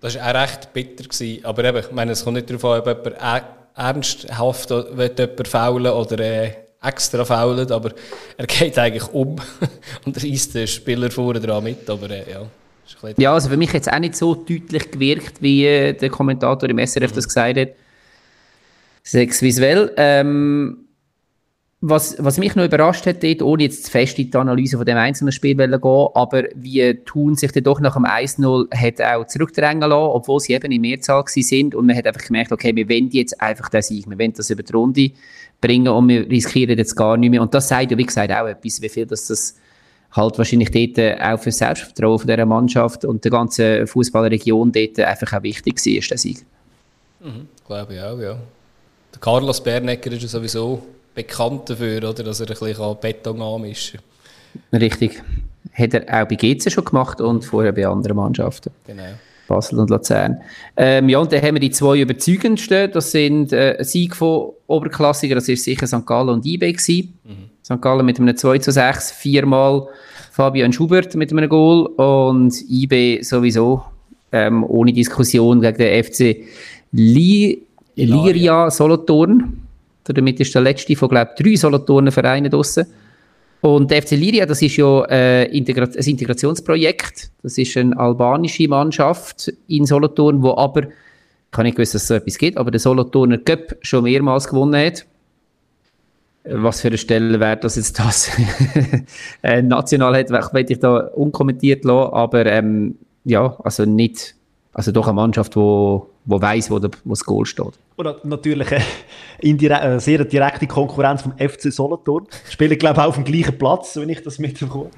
[0.00, 1.04] Das war auch recht bitter.
[1.04, 1.44] Gewesen.
[1.44, 6.18] Aber eben, ich meine, es kommt nicht darauf an, ob jemand ernsthaft jemand faulen oder
[6.18, 7.92] äh, extra faulen, aber
[8.36, 9.36] er geht eigentlich um
[10.06, 11.88] und reißt den Spieler vorne dran mit.
[11.88, 12.46] Aber äh, ja.
[13.18, 16.68] Ja, also für mich hat es auch nicht so deutlich gewirkt, wie äh, der Kommentator
[16.68, 17.14] im SRF mhm.
[17.14, 17.68] das gesagt hat.
[19.02, 19.92] Sechs visuell.
[19.96, 20.88] Ähm,
[21.82, 24.98] was, was mich noch überrascht hat, dort, ohne jetzt fest in die Analyse von dem
[24.98, 29.26] einzelnen Spiel zu gehen, aber wie Thun sich dann doch nach dem 1-0 hat auch
[29.26, 32.86] zurückdrängen lassen, obwohl sie eben in Mehrzahl sind und man hat einfach gemerkt, okay, wir
[32.88, 35.10] wollen jetzt einfach den Sieg, wir wollen das über die Runde
[35.60, 37.42] bringen und wir riskieren jetzt gar nicht mehr.
[37.42, 39.56] Und das sagt ja, wie gesagt, auch etwas, wie viel das, das
[40.12, 44.98] halt wahrscheinlich dort auch für das Selbstvertrauen von dieser Mannschaft und der ganzen Fußballregion dort
[45.00, 46.44] einfach auch wichtig war, der Sieg.
[47.20, 48.36] Mhm, glaube ich auch, ja.
[49.12, 50.82] Der Carlos Bernecker ist ja sowieso
[51.14, 54.00] bekannt dafür, oder, dass er ein bisschen Beton anmischen
[54.70, 54.80] kann.
[54.80, 55.22] Richtig.
[55.72, 58.70] Hat er auch bei GC schon gemacht und vorher bei anderen Mannschaften.
[58.86, 59.14] Genau.
[59.50, 60.38] Basel und Luzern.
[60.76, 62.90] Ähm, ja, und dann haben wir die zwei überzeugendsten.
[62.92, 66.06] Das sind äh, ein Sieg von Oberklassiker, das ist sicher St.
[66.06, 67.18] Gallen und IB gewesen.
[67.24, 67.50] Mhm.
[67.62, 67.82] St.
[67.82, 69.88] Gallen mit einem 2 zu 6, viermal
[70.30, 73.82] Fabian Schubert mit einem Goal und IB sowieso
[74.32, 76.36] ähm, ohne Diskussion gegen den FC
[76.92, 77.62] Li
[77.96, 79.62] Liria Solothurn.
[80.04, 82.86] Damit ist der letzte von, glaube ich, drei Solothurner Vereinen draussen.
[83.60, 87.30] Und der FC Liria, das ist ja äh, Integra ein Integrationsprojekt.
[87.42, 90.88] Das ist eine albanische Mannschaft in Solothurn, wo aber, ich
[91.50, 94.82] kann nicht wissen, dass es so etwas gibt, aber der Solothurner Cup schon mehrmals gewonnen
[94.86, 95.06] hat.
[96.44, 98.30] Was für eine Stelle wäre das jetzt das
[99.42, 104.34] äh, national hat, möchte ich da unkommentiert lassen, aber ähm, ja, also nicht,
[104.72, 107.72] also doch eine Mannschaft, wo, wo weiß, wo, der, wo das Goal steht.
[107.96, 112.26] Oder natürlich eine, eine sehr direkte Konkurrenz vom FC Solothurn.
[112.48, 114.90] Spielen, glaube ich, auch auf dem gleichen Platz, wenn ich das mitbekomme.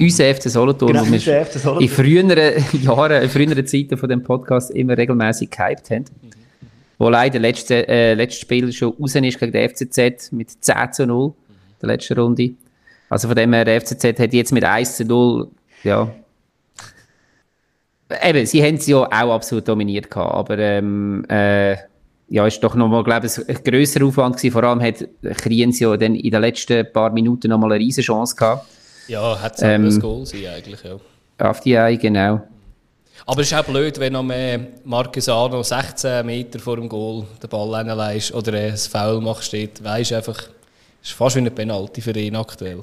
[0.00, 1.82] Unser FC Solothurn, genau, wir FC Solothurn.
[1.82, 6.04] in früheren Jahren, in früheren Zeiten von dem Podcast immer regelmäßig gehypt haben.
[6.22, 6.30] Mhm.
[6.98, 11.06] Wo leider letzte, äh, letztes Spiel schon raus ist gegen den FCZ mit 10 zu
[11.06, 12.52] 0 in der letzten Runde.
[13.08, 15.48] Also von dem her, der FCZ hat jetzt mit 1 zu 0,
[15.84, 16.12] ja,
[18.22, 21.76] eben, sie haben es ja auch absolut dominiert gehabt, aber ähm, äh,
[22.28, 24.52] ja, ist doch nochmal, glaube ich, ein grösser Aufwand gewesen.
[24.52, 28.34] Vor allem hat Kriens ja dann in den letzten paar Minuten nochmal eine riesige Chance
[28.36, 28.66] gehabt.
[29.08, 30.98] Ja, hat es ähm, ein Goal sein eigentlich, ja.
[31.38, 32.40] Auf die Ei, genau.
[33.26, 34.32] Aber es ist auch blöd, wenn am
[34.84, 40.12] Marquesano 16 Meter vor dem Goal den Ball reinleist oder ein Foul macht, steht, weisst
[40.12, 40.38] einfach,
[41.02, 42.80] es ist fast wie eine Penalty für ihn aktuell.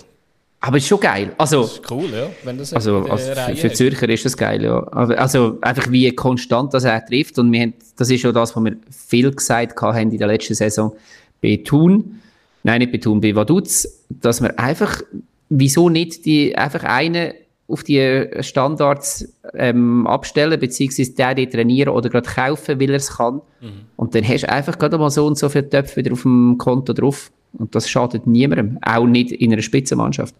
[0.62, 1.32] Aber es ist schon geil.
[1.38, 2.30] Also, das ist cool, ja.
[2.44, 4.80] Wenn das also, also für, für Zürcher ist das geil, ja.
[4.80, 7.40] Also, einfach wie konstant das er trifft.
[7.40, 10.56] Und wir haben, das ist ja das, was wir viel gesagt haben in der letzten
[10.56, 10.94] Saison
[11.42, 12.20] bei Thun.
[12.64, 13.88] Nein, nicht bei Thun, bei Vaduz.
[14.10, 15.02] Dass wir einfach,
[15.48, 17.34] wieso nicht die, einfach einen
[17.70, 23.16] auf die Standards ähm, abstellen, beziehungsweise der die trainieren oder gerade kaufen, weil er es
[23.16, 23.36] kann.
[23.62, 23.70] Mhm.
[23.96, 26.58] Und dann hast du einfach gerade mal so und so viele Töpfe wieder auf dem
[26.58, 27.32] Konto drauf.
[27.54, 30.36] Und das schadet niemandem, auch nicht in einer Spitzenmannschaft.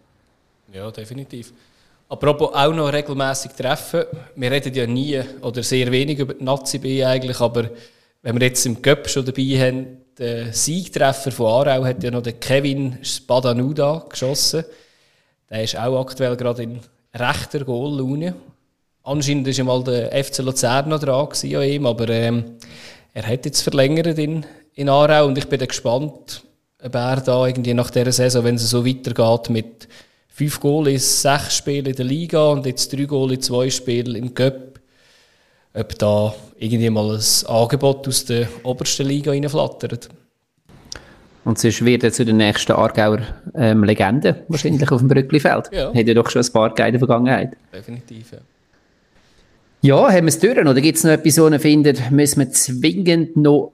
[0.72, 1.52] Ja, definitiv.
[2.08, 4.04] Apropos auch noch regelmäßig treffen.
[4.36, 7.70] Wir reden ja nie oder sehr wenig über die Nazi-B eigentlich, aber
[8.22, 12.22] wenn wir jetzt im Cup schon dabei haben, der Siegtreffer von Aarau hat ja noch
[12.22, 14.64] der Kevin Spadanuda geschossen.
[15.48, 16.78] Der ist auch aktuell gerade in
[17.14, 18.34] rechter Goallaune.
[19.02, 22.44] Anscheinend war ja mal der FC Luzern noch dran an ihm, aber ähm,
[23.12, 26.44] er hat jetzt verlängert in, in Aarau und ich bin gespannt,
[26.80, 29.88] ob er da irgendwie nach dieser Saison, wenn es so weitergeht mit
[30.40, 34.32] fünf Goals, sechs Spielen in der Liga und jetzt drei Goals in zwei Spielen im
[34.32, 34.80] Cup,
[35.74, 40.08] ob da irgendwie mal ein Angebot aus der obersten Liga reinflattert.
[41.44, 43.20] Und sonst wird er zu den nächsten Aargauer
[43.54, 45.68] ähm, Legenden wahrscheinlich auf dem Brücklifeld.
[45.72, 45.92] Ja.
[45.92, 47.54] Hat ja doch schon ein paar geile Vergangenheit.
[47.70, 48.38] Definitiv, ja.
[49.82, 50.58] Ja, haben wir es durch?
[50.58, 53.72] Oder gibt es noch etwas, was ihr findet, müssen wir zwingend noch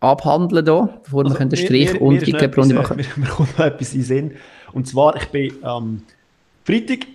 [0.00, 2.96] abhandeln hier, bevor also, wir den Strich mir, und die Runde machen?
[2.96, 4.30] Mir, mir kommt noch etwas in den Sinn.
[4.72, 6.02] Und zwar, ich bin am
[6.64, 7.06] Freitag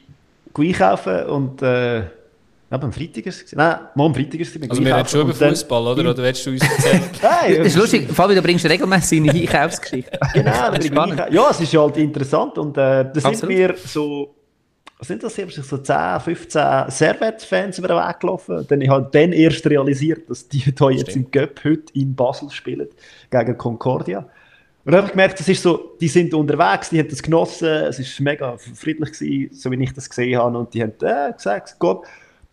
[0.58, 2.04] einkaufen und äh,
[2.70, 3.54] am Freitag ist es.
[3.54, 4.70] Nein, am Freitag ist es.
[4.70, 6.10] Also wir reden schon über Fußball, oder?
[6.10, 7.04] Oder willst du uns erzählen?
[7.22, 7.58] Nein.
[7.58, 8.12] Das ist lustig.
[8.12, 10.20] Fabio, du bringst regelmäßig eine Einkaufsgeschichte.
[10.34, 11.22] genau, das ist spannend.
[11.32, 14.36] Ja, es ist halt interessant und äh, da sind wir so
[15.02, 18.66] sind das, ich so 10, 15 Servet-Fans über den Weg gelaufen.
[18.68, 22.50] Dann habe ich dann erst realisiert, dass die hier jetzt im Göpp heute in Basel
[22.50, 22.88] spielen,
[23.30, 24.28] gegen Concordia.
[24.86, 27.68] Und dann habe ich gemerkt, das ist so, die sind unterwegs, die haben das genossen,
[27.68, 30.58] es war mega friedlich gewesen, so wie ich das gesehen habe.
[30.60, 32.06] Und die haben äh, gesagt, Gott,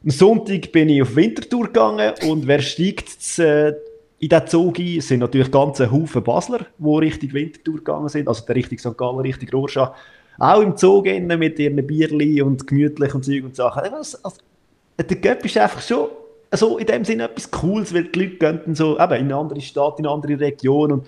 [0.03, 3.75] am Sonntag bin ich auf Wintertour gegangen und wer steigt äh,
[4.19, 8.47] in diesen Zug ein, sind natürlich ganze Haufen Basler, die Richtung Wintertour gegangen sind, also
[8.47, 8.97] der Richtung St.
[8.97, 9.93] Gallen, Richtung Rorschach
[10.39, 13.83] auch im Zug innen mit ihren Bierli und gemütlich und Zeug und Sachen.
[13.93, 14.39] Also, also,
[14.99, 16.09] der Göpp ist einfach schon
[16.51, 19.61] also in dem Sinne etwas Cooles, weil die Leute gehen so eben, in eine andere
[19.61, 21.07] Stadt, in eine andere Region und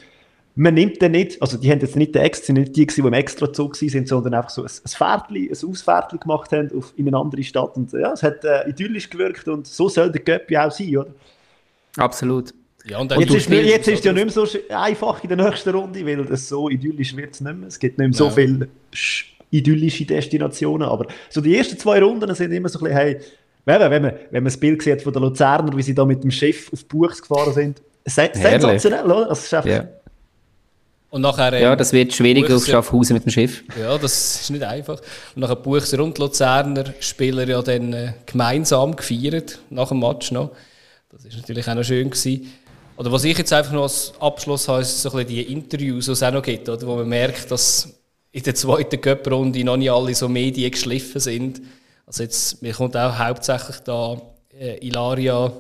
[0.56, 3.74] man nimmt den nicht, also die haben jetzt nicht, extra, nicht die, die im Extrazug
[3.76, 7.42] sind, sondern einfach so ein, ein Pferdli, ein Ausfährtli gemacht haben auf, in eine andere
[7.42, 10.96] Stadt und ja, es hat äh, idyllisch gewirkt und so soll der Göppi auch sein,
[10.96, 11.10] oder?
[11.96, 12.54] Absolut.
[12.86, 15.70] Ja, und, jetzt ist, jetzt ist es ja nicht mehr so einfach in der nächsten
[15.70, 17.68] Runde, weil es so idyllisch wird es nicht mehr.
[17.68, 18.30] Es gibt nicht mehr so ja.
[18.30, 18.68] viele
[19.50, 23.20] idyllische Destinationen, aber so die ersten zwei Runden sind immer so ein bisschen, hey,
[23.64, 26.04] wenn man, wenn man, wenn man das Bild sieht von den Luzerner, wie sie da
[26.04, 29.30] mit dem Schiff auf Buchs gefahren sind, sensationell, oder?
[29.30, 29.88] Also, ja.
[31.14, 33.62] Und nachher, ähm, ja, das wird schwieriger auf Schaffhausen mit dem Schiff.
[33.78, 35.00] Ja, das ist nicht einfach.
[35.36, 40.50] Und nachher Buchser und Luzerner Spieler ja dann äh, gemeinsam gefeiert, nach dem Match noch.
[41.12, 42.52] Das ist natürlich auch noch schön gewesen.
[42.96, 46.06] Oder was ich jetzt einfach noch als Abschluss habe, ist so ein bisschen die Interviews,
[46.06, 47.94] die es auch noch gibt, oder, wo man merkt, dass
[48.32, 51.62] in der zweiten Cup-Runde noch nicht alle so Medien geschliffen sind.
[52.06, 54.20] Also jetzt, mir kommt auch hauptsächlich da
[54.52, 55.52] äh, Ilaria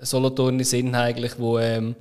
[0.00, 1.96] Solothurn in Sinn eigentlich, wo, ähm,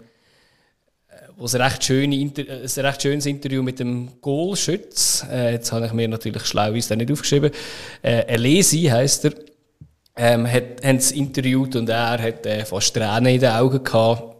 [1.37, 5.85] wo ein recht, schöne Inter ein recht schönes Interview mit dem Goalschütz, äh, jetzt habe
[5.85, 7.51] ich mir natürlich schlau ist nicht aufgeschrieben,
[8.01, 9.33] äh, Elesi heisst er,
[10.15, 14.35] ähm, hat, haben interviewt und er hat äh, fast Tränen in den Augen gehabt,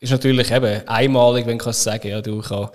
[0.00, 2.08] ist natürlich eben einmalig, wenn du sagen.
[2.08, 2.72] Ja, du hast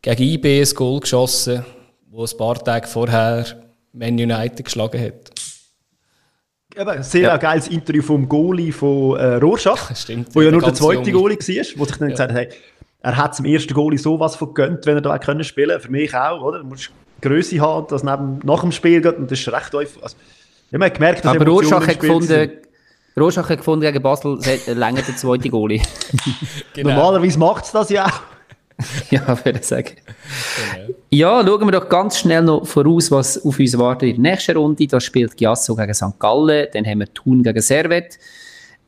[0.00, 1.64] gegen IB ein Goal geschossen,
[2.10, 3.44] wo ein paar Tage vorher
[3.92, 5.30] Man United geschlagen hat.
[6.76, 7.36] Eben, sehr ja.
[7.36, 11.12] geiles Interview vom Goalie von äh, Rorschach, Stimmt, wo ja nur der zweite junge.
[11.12, 12.14] Goalie war, wo sich dann ja.
[12.14, 12.48] gesagt hat, hey,
[13.00, 16.14] er hat zum ersten Goalie sowas von gönnt, wenn er da können spielen Für mich
[16.14, 16.60] auch, oder?
[16.60, 20.02] Du musst Größe haben, dass neben, nach dem Spiel geht und das ist recht einfach.
[20.02, 20.16] Also,
[20.70, 22.50] ich habe gemerkt, dass Aber Rorschach hat gefunden,
[23.18, 25.82] Rorschach hat gefunden gegen Basel, länger der zweite Goalie.
[26.74, 26.90] genau.
[26.90, 28.20] Normalerweise macht es das ja auch.
[29.10, 29.90] ja, würde ich sagen.
[30.74, 30.94] Genau.
[31.10, 34.56] Ja, schauen wir doch ganz schnell noch voraus, was auf uns wartet in der nächsten
[34.56, 34.86] Runde.
[34.86, 36.18] Da spielt Giasso gegen St.
[36.18, 38.18] Gallen, dann haben wir Thun gegen Servet,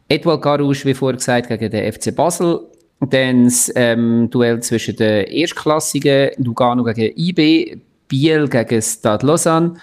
[0.08, 2.60] Edouard Garouche, wie vorher gesagt, gegen den FC Basel,
[3.00, 7.78] dann das ähm, Duell zwischen den Erstklassigen, Lugano gegen IB,
[8.08, 9.74] Biel gegen Stade Lausanne,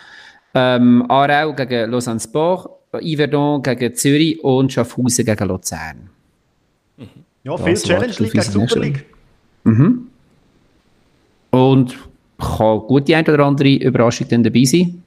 [0.54, 6.10] ähm, Aarau gegen Lausanne Sport, Yverdon gegen Zürich und Schaffhausen gegen Luzern.
[7.44, 9.06] Ja, viel Challenge League gegen Super League.
[9.64, 10.08] Mhm.
[11.52, 11.98] Und
[12.38, 15.04] kann gut die eine oder andere Überraschung dann dabei sein.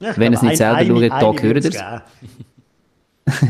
[0.00, 1.76] Ja, Wenn es nicht selber schaut, da hören es.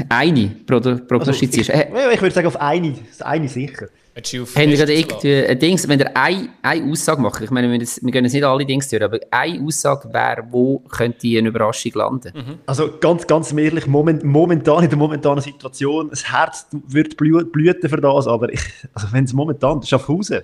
[0.08, 3.88] eine prognostizierst also, ich, ich würde sagen, auf eine, eine sicher.
[4.16, 7.80] Haben wir gerade irgendwie ein Dings, wenn ihr eine, eine Aussage macht, ich meine, wir,
[7.80, 12.32] wir können nicht alle Dings durch, aber eine Aussage wäre, wo könnte eine Überraschung landen?
[12.34, 12.58] Mhm.
[12.66, 18.00] Also ganz, ganz ehrlich, moment, momentan in der momentanen Situation, das Herz wird blüten für
[18.00, 18.60] das, aber ich,
[18.94, 20.42] also wenn es momentan, Schaffhausen.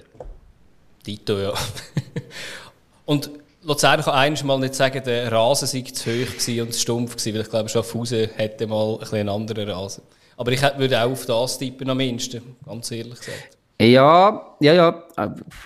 [1.07, 1.53] Dito, ja.
[3.05, 3.31] Und
[3.63, 7.35] Luzern kann eines mal nicht sagen, der Rasen sei zu hoch und zu stumpf gewesen,
[7.35, 10.05] weil ich glaube, Schaffhausen hätte mal ein einen anderen Rasen.
[10.37, 13.56] Aber ich würde auch auf das tippen am mindesten, ganz ehrlich gesagt.
[13.79, 15.05] Ja, ja, ja,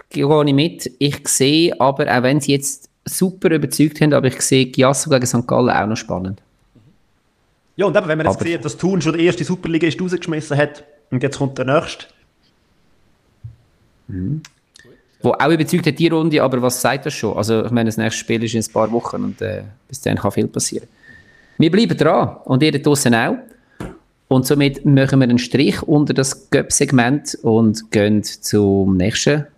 [0.08, 0.90] gehe ich mit.
[0.98, 5.26] Ich sehe aber, auch wenn sie jetzt super überzeugt haben, aber ich sehe Giasso gegen
[5.26, 5.46] St.
[5.46, 6.40] Gallen auch noch spannend.
[7.76, 10.00] Ja, und eben, wenn man jetzt aber, sieht, dass Thun schon die erste Superliga ist
[10.00, 12.06] rausgeschmissen hat, Und jetzt kommt der nächste.
[14.08, 14.42] Mhm.
[15.22, 17.36] Wo auch überzeugt hat, die Runde, aber was sagt das schon?
[17.36, 20.16] Also, ich meine, das nächste Spiel ist in ein paar Wochen und äh, bis dann
[20.16, 20.88] kann viel passieren.
[21.58, 23.36] Wir bleiben dran und ihr draußen auch.
[24.30, 29.48] Und somit machen wir einen Strich unter das Göpp-Segment und gehen zum nächsten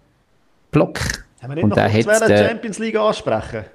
[0.70, 0.98] Block.
[1.42, 3.66] Haben wir nicht und noch kurz äh, Champions League ansprechen?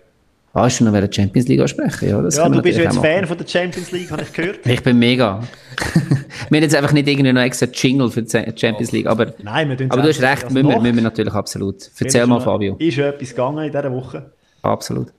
[0.53, 2.09] Ah, hast du noch eine Champions League ansprechen?
[2.09, 4.65] Ja, ja du bist jetzt Fan von der Champions League, habe ich gehört.
[4.65, 5.43] Ich bin mega.
[6.49, 9.69] wir haben jetzt einfach nicht irgendwie noch extra Jingle für die Champions League, aber, Nein,
[9.69, 11.91] wir aber du hast recht, müssen wir, müssen wir natürlich absolut.
[11.99, 12.75] Erzähl mal, Fabio.
[12.79, 14.31] Ist etwas gegangen in dieser Woche?
[14.63, 15.09] Absolut.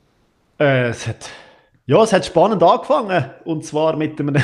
[0.59, 1.31] Äh, es hat,
[1.87, 3.27] ja, es hat spannend angefangen.
[3.45, 4.35] Und zwar mit einem,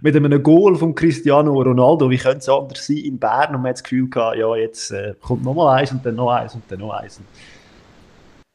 [0.00, 2.10] mit einem Goal von Cristiano Ronaldo.
[2.10, 3.54] Wie könnte es anders sein in Bern?
[3.54, 6.16] Und man hat das Gefühl gehabt, ja, jetzt äh, kommt noch mal eins und dann
[6.16, 7.20] noch eins und dann noch eins.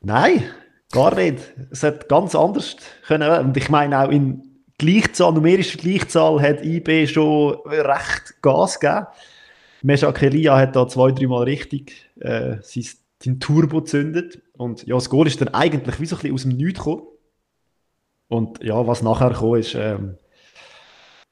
[0.02, 0.44] Nein,
[0.92, 1.54] Gar nicht.
[1.70, 3.46] Es hat ganz anders können.
[3.46, 4.42] Und ich meine auch in
[4.80, 9.08] Gleichzahl, numerischer Gleichzahl hat IB schon recht Gas gegeben.
[9.82, 14.42] Mesha Kelia hat da zwei, dreimal richtig äh, sein, Turbo gezündet.
[14.58, 17.04] Und ja, das Goal ist dann eigentlich wie so ein bisschen aus dem Nichts gekommen.
[18.28, 20.18] Und ja, was nachher gekommen ist, ähm,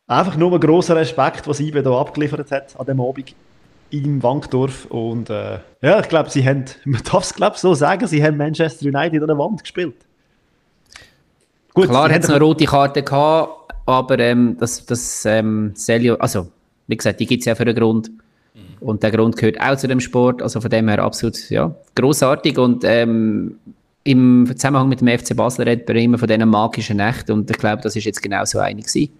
[0.07, 3.35] einfach nur ein grosser Respekt, was IB da abgeliefert hat an dem Abend
[3.89, 4.85] in Wankdorf.
[4.85, 8.37] Und äh, ja, ich glaube, sie haben, man darf es glaube so sagen, sie haben
[8.37, 9.95] Manchester United an der Wand gespielt.
[11.73, 16.47] Gut, Klar hat es eine rote Karte gehabt, aber ähm, das, das ähm, Celio, also
[16.87, 18.09] wie gesagt, die gibt es ja für einen Grund.
[18.79, 22.57] Und der Grund gehört auch zu dem Sport, also von dem her absolut ja, großartig
[22.57, 23.57] und ähm,
[24.03, 27.57] im Zusammenhang mit dem FC Basel redet man immer von diesen magischen Nächten und ich
[27.57, 29.11] glaube, das ist jetzt genau so eine gewesen.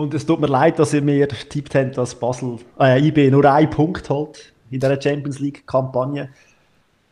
[0.00, 3.44] Und es tut mir leid, dass ihr mir getippt habt, dass Basel, äh, IB nur
[3.44, 6.30] einen Punkt holt in dieser Champions League-Kampagne.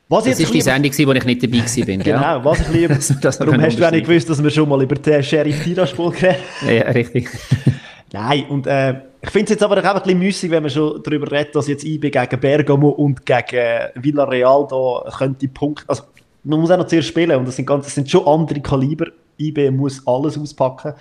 [0.09, 1.97] Was das ist die Sendung, wo ich nicht dabei war.
[2.03, 2.43] genau, ja.
[2.43, 2.99] was ich liebe.
[3.21, 6.41] Darum hast du auch nicht gewusst, dass wir schon mal über den Sheriff Tiraspol geredet
[6.67, 7.29] Ja, richtig.
[8.15, 11.03] Nein, und äh, ich finde es jetzt aber auch ein bisschen müßig, wenn man schon
[11.03, 16.05] darüber redet, dass jetzt IB gegen Bergamo und gegen Villarreal da könnte Punkte, also
[16.43, 19.09] man muss auch noch zuerst spielen und das sind, ganz, das sind schon andere Kaliber.
[19.39, 20.95] IB muss alles auspacken.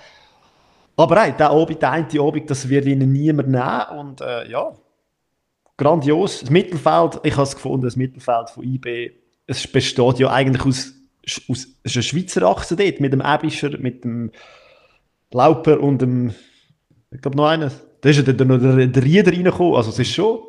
[0.97, 3.99] Aber nein, der Abend, der eine Abend, das wird ihnen niemand nehmen.
[3.99, 4.73] Und äh, ja,
[5.77, 6.41] grandios.
[6.41, 9.11] Das Mittelfeld, ich habe es gefunden, das Mittelfeld von IB,
[9.45, 10.93] es besteht ja eigentlich aus,
[11.49, 14.31] aus es ist eine Schweizer Achse dort, mit dem Ebischer, mit dem
[15.31, 16.33] Lauper und dem,
[17.11, 17.71] ich glaube noch einer.
[18.01, 19.75] Da ist ja dann noch der, der Rieder reingekommen.
[19.75, 20.39] Also es ist schon,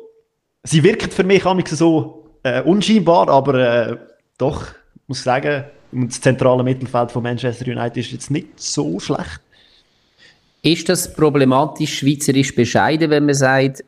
[0.63, 3.97] sie wirkt für mich so äh, unscheinbar, aber äh,
[4.37, 4.65] doch,
[5.07, 9.41] muss sagen, das zentrale Mittelfeld von Manchester United ist jetzt nicht so schlecht.
[10.61, 13.83] Ist das problematisch schweizerisch bescheiden, wenn man sagt,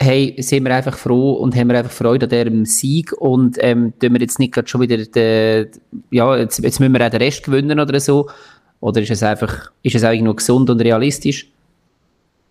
[0.00, 3.92] hey, sind wir einfach froh und haben wir einfach Freude an diesem Sieg und ähm,
[3.98, 5.68] tun wir jetzt nicht schon wieder, den,
[6.10, 8.28] ja, jetzt, jetzt müssen wir auch den Rest gewinnen oder so?
[8.80, 11.48] Oder ist es einfach, ist es eigentlich nur gesund und realistisch?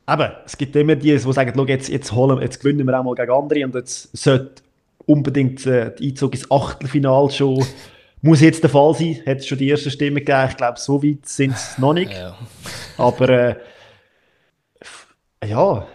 [0.05, 3.15] Aber es gibt immer die, die sagen, jetzt, jetzt, holen, jetzt gewinnen wir auch mal
[3.15, 4.63] gegen andere und jetzt sollte
[5.05, 7.63] unbedingt äh, der Einzug ins Achtelfinale schon
[8.23, 10.47] muss jetzt der Fall sein, hat es schon die erste Stimme gegeben.
[10.49, 12.11] Ich glaube, so weit sind es noch nicht.
[12.23, 12.35] Ja.
[12.97, 13.55] Aber äh,
[15.45, 15.85] ja,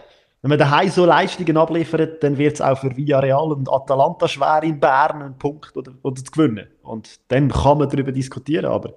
[0.41, 4.61] wenn man daheim so Leistungen abliefert, dann wird es auch für Villarreal und Atalanta schwer
[4.63, 6.67] in Bern einen Punkt oder, oder zu gewinnen.
[6.83, 8.93] Und dann kann man darüber diskutieren, aber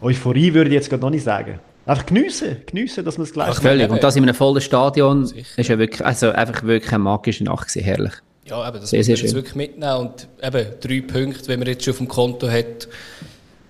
[0.00, 1.58] Euphorie würde ich jetzt gerade noch nicht sagen.
[1.86, 3.90] Einfach geniessen, geniessen, dass man es gleich Ach, Völlig.
[3.90, 5.58] Und das in einem vollen Stadion Sicher.
[5.58, 8.12] ist ja wirklich, also einfach wirklich eine magische Nacht gewesen, herrlich.
[8.48, 9.96] Ja, aber das sehr, muss man jetzt wirklich mitnehmen.
[9.96, 12.88] Und eben drei Punkte, wenn man jetzt schon auf dem Konto hat,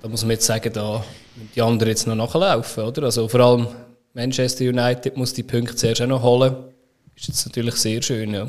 [0.03, 1.05] da muss man jetzt sagen, da
[1.37, 3.05] müssen die anderen jetzt noch nachlaufen, oder?
[3.05, 3.69] Also vor allem
[4.15, 6.55] Manchester United muss die Punkte zuerst auch noch holen.
[7.17, 8.49] Ist jetzt natürlich sehr schön, ja.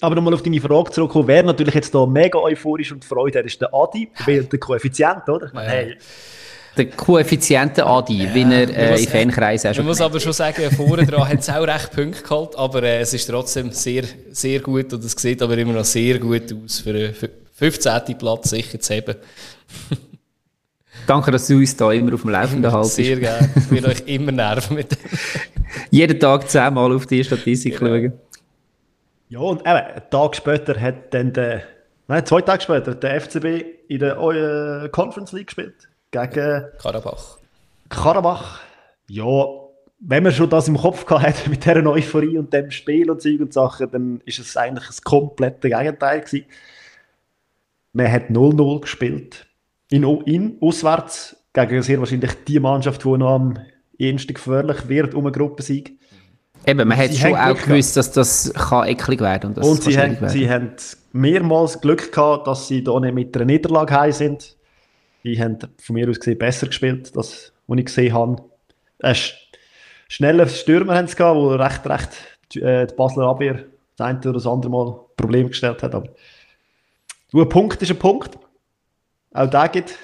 [0.00, 3.46] Aber nochmal auf deine Frage zurückkommen, wer natürlich jetzt da mega euphorisch und Freude hat,
[3.46, 5.46] ist der Adi, der Koeffizient, oder?
[5.46, 5.96] Ich meine, hey,
[6.76, 10.32] der Koeffiziente Adi, ja, wie er äh, in Fankreisen auch schon Man muss aber schon
[10.32, 14.04] sagen, vorne dran hat es auch recht Punkte geholt, aber äh, es ist trotzdem sehr,
[14.32, 17.14] sehr gut und es sieht aber immer noch sehr gut aus, für einen
[17.52, 18.18] 15.
[18.18, 19.14] Platz sicher zu haben.
[21.06, 22.96] Danke, dass du uns da immer auf dem Laufenden haltest.
[22.96, 23.50] Sehr gerne.
[23.56, 24.98] Ich will euch immer nerven mit dem.
[25.90, 27.96] Jeden Tag zehnmal auf die Statistik genau.
[27.96, 28.12] schauen.
[29.28, 31.62] Ja, und eben, einen Tag später hat dann der,
[32.08, 37.38] nein, zwei Tage später, der FCB in der äh, Conference League gespielt gegen Karabach.
[37.88, 38.60] Karabach,
[39.08, 39.46] ja,
[39.98, 43.40] wenn man schon das im Kopf hat mit dieser Euphorie und dem Spiel und Zeug
[43.40, 46.46] und Sachen, dann ist es eigentlich das komplette Gegenteil gewesen.
[47.92, 49.46] Man hat 0-0 gespielt.
[49.90, 53.58] In, in, auswärts, gegen sehr wahrscheinlich die Mannschaft, die noch am
[53.98, 55.98] ehesten gefährlich wird um einen Gruppensieg.
[56.66, 60.16] Eben, man hat schon auch gewusst, dass das kann eklig werden und, und sie, haben,
[60.28, 60.72] sie haben
[61.12, 64.53] mehrmals Glück gehabt, dass sie da nicht mit einer Niederlage heim sind.
[65.24, 68.42] Die haben von mir aus gesehen besser gespielt, das, was ich gesehen habe.
[68.98, 69.14] Äh,
[70.08, 72.10] schnelle Stürmer haben sie gehabt, die recht, recht
[72.52, 73.64] die, äh, die Basler Abwehr
[73.96, 75.94] das eine oder das andere Mal Problem gestellt hat.
[75.94, 76.08] Aber
[77.30, 78.38] du, ein Punkt ist ein Punkt.
[79.32, 79.96] Auch da gibt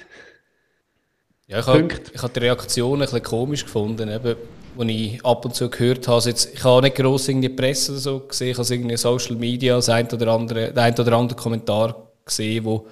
[1.47, 4.37] ja, ich habe hab die Reaktion ein bisschen komisch gefunden, eben,
[4.77, 6.23] als ich ab und zu gehört habe.
[6.23, 9.35] Jetzt, ich habe nicht gross in die Presse oder so gesehen, ich habe irgendwie Social
[9.35, 12.87] Media das ein oder andere, den ein oder anderen Kommentar gesehen, wo,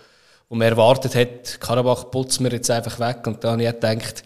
[0.49, 3.25] wo man erwartet hat, Karabach putzt mir jetzt einfach weg.
[3.27, 4.23] Und dann habe ich gedacht,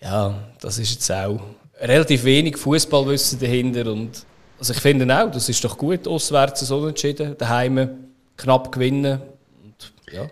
[0.00, 1.40] ja, das ist jetzt auch
[1.80, 3.90] relativ wenig Fußballwissen dahinter.
[3.90, 4.24] Und
[4.58, 7.90] also ich finde auch, das ist doch gut, auswärts so entschieden, daheim
[8.36, 9.20] knapp gewinnen.
[9.62, 10.26] Und, ja.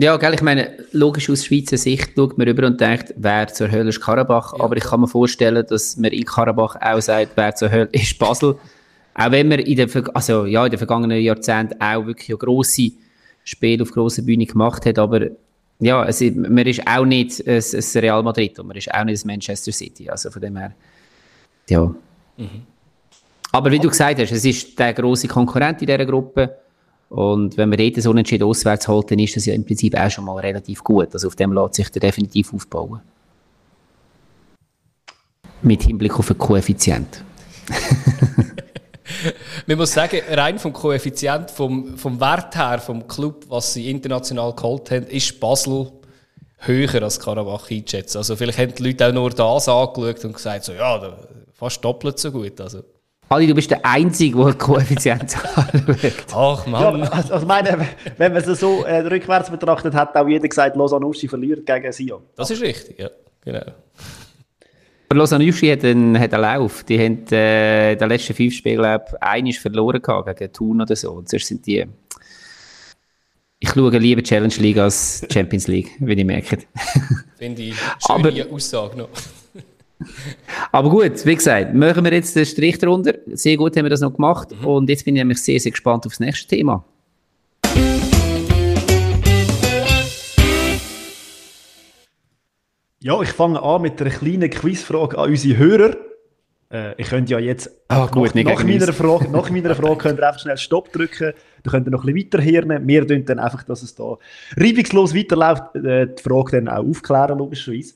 [0.00, 3.70] Ja, gell, ich meine, logisch aus Schweizer Sicht schaut man rüber und denkt, wer zur
[3.70, 4.56] Hölle ist Karabach.
[4.56, 4.64] Ja.
[4.64, 8.16] Aber ich kann mir vorstellen, dass man in Karabach auch sagt, wer zur Hölle ist
[8.18, 8.56] Basel.
[9.14, 12.92] Auch wenn man in den, also, ja, in den vergangenen Jahrzehnten auch wirklich grosse
[13.48, 14.98] Spiele auf grosser Bühne gemacht hat.
[14.98, 15.26] Aber
[15.80, 19.24] ja, es, man ist auch nicht ein, ein Real Madrid und man ist auch nicht
[19.24, 20.10] ein Manchester City.
[20.10, 20.74] Also von dem her,
[21.68, 21.94] ja.
[22.36, 22.62] Mhm.
[23.50, 26.58] Aber wie du gesagt hast, es ist der grosse Konkurrent in dieser Gruppe.
[27.08, 30.10] Und wenn man dort so unentschieden auswärts holt, dann ist das ja im Prinzip auch
[30.10, 31.08] schon mal relativ gut.
[31.14, 33.00] Also auf dem lässt sich der definitiv aufbauen.
[35.62, 37.24] Mit Hinblick auf den Koeffizient.
[39.66, 44.54] Man muss sagen, rein vom Koeffizient, vom, vom Wert her, vom Club, was sie international
[44.54, 45.92] geholt haben, ist Basel
[46.58, 48.16] höher als Karabach eingeschätzt.
[48.16, 51.16] Also vielleicht haben die Leute auch nur das angeschaut und gesagt, so, ja,
[51.54, 52.60] fast doppelt so gut.
[52.60, 52.82] Also.
[53.30, 55.22] Ali, du bist der Einzige, der Koeffizient
[55.54, 56.14] anschaut.
[56.34, 57.00] Ach Mann.
[57.00, 57.86] Ja, also, also meine,
[58.16, 62.22] wenn man es so äh, rückwärts betrachtet, hat auch jeder gesagt, Losanuschi verliert gegen Sion.
[62.36, 63.10] Das ist richtig, ja.
[63.44, 63.62] Genau.
[65.08, 66.84] Aber Losanuschi hat einen, hat einen Lauf.
[66.84, 70.82] Die haben äh, in den letzten fünf Spielen, glaube ich, einiges verloren gehabt, gegen Thun
[70.82, 71.12] oder so.
[71.12, 71.86] Und sonst sind die...
[73.60, 76.68] Ich schaue lieber Challenge League als Champions League, wie ihr merkt.
[77.38, 77.74] Finde ich
[78.08, 79.08] eine schöne Aber, Aussage noch.
[80.72, 83.14] Aber gut, wie gesagt, machen wir jetzt den Strich drunter.
[83.32, 84.50] Sehr gut haben wir das noch gemacht.
[84.52, 84.66] Mhm.
[84.66, 86.84] Und jetzt bin ich nämlich sehr, sehr gespannt auf das nächste Thema.
[93.00, 95.96] Ja, ich fange an mit einer kleinen Quizfrage an unsere Hörer.
[96.70, 100.18] Äh, ich könnte ja jetzt ah, gut, nach, nach meiner Frage, nach meiner Frage könnt
[100.18, 101.32] ihr einfach schnell Stopp drücken.
[101.62, 102.88] Dann könnt ihr noch ein bisschen weiterhören.
[102.88, 104.16] Wir tun dann einfach, dass es da
[104.56, 107.94] reibungslos weiterläuft, äh, die Frage dann auch aufklären, logischerweise.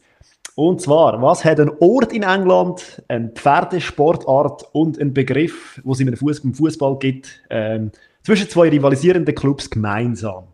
[0.54, 6.00] Und zwar, was hat ein Ort in England, eine Pferdesportart und ein Begriff, wo es
[6.00, 7.90] im Fußball gibt, ähm,
[8.22, 10.44] zwischen zwei rivalisierenden Clubs gemeinsam?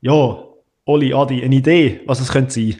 [0.00, 0.47] Ja,
[0.88, 2.76] Oli, Adi, eine Idee, was es könnte sein?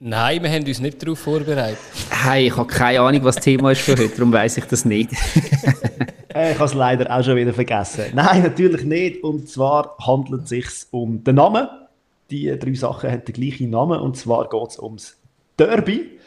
[0.00, 1.78] Nein, wir haben uns nicht darauf vorbereitet.
[2.10, 4.84] Hey, ich habe keine Ahnung, was das Thema ist für heute, darum weiß ich das
[4.84, 5.12] nicht.
[6.28, 8.06] ich habe es leider auch schon wieder vergessen.
[8.12, 9.22] Nein, natürlich nicht.
[9.22, 11.68] Und zwar handelt es sich um den Namen
[12.32, 15.16] die drei Sachen haben den gleichen Namen und zwar geht es ums
[15.56, 16.18] Derby.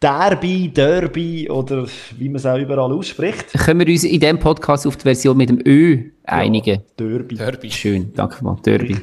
[0.00, 1.86] Derby, Derby oder
[2.18, 3.52] wie man es auch überall ausspricht.
[3.52, 6.76] Können wir uns in diesem Podcast auf die Version mit dem Ö einigen?
[6.76, 7.34] Ja, Derby.
[7.36, 7.70] Derby.
[7.70, 8.58] Schön, danke mal.
[8.64, 8.96] Derby.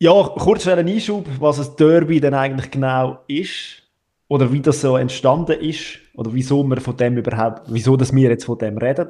[0.00, 3.82] Ja, kurz einen Einschub, was ein Derby denn eigentlich genau ist
[4.26, 8.28] oder wie das so entstanden ist oder wieso wir von dem überhaupt, wieso dass wir
[8.28, 9.08] jetzt von dem reden.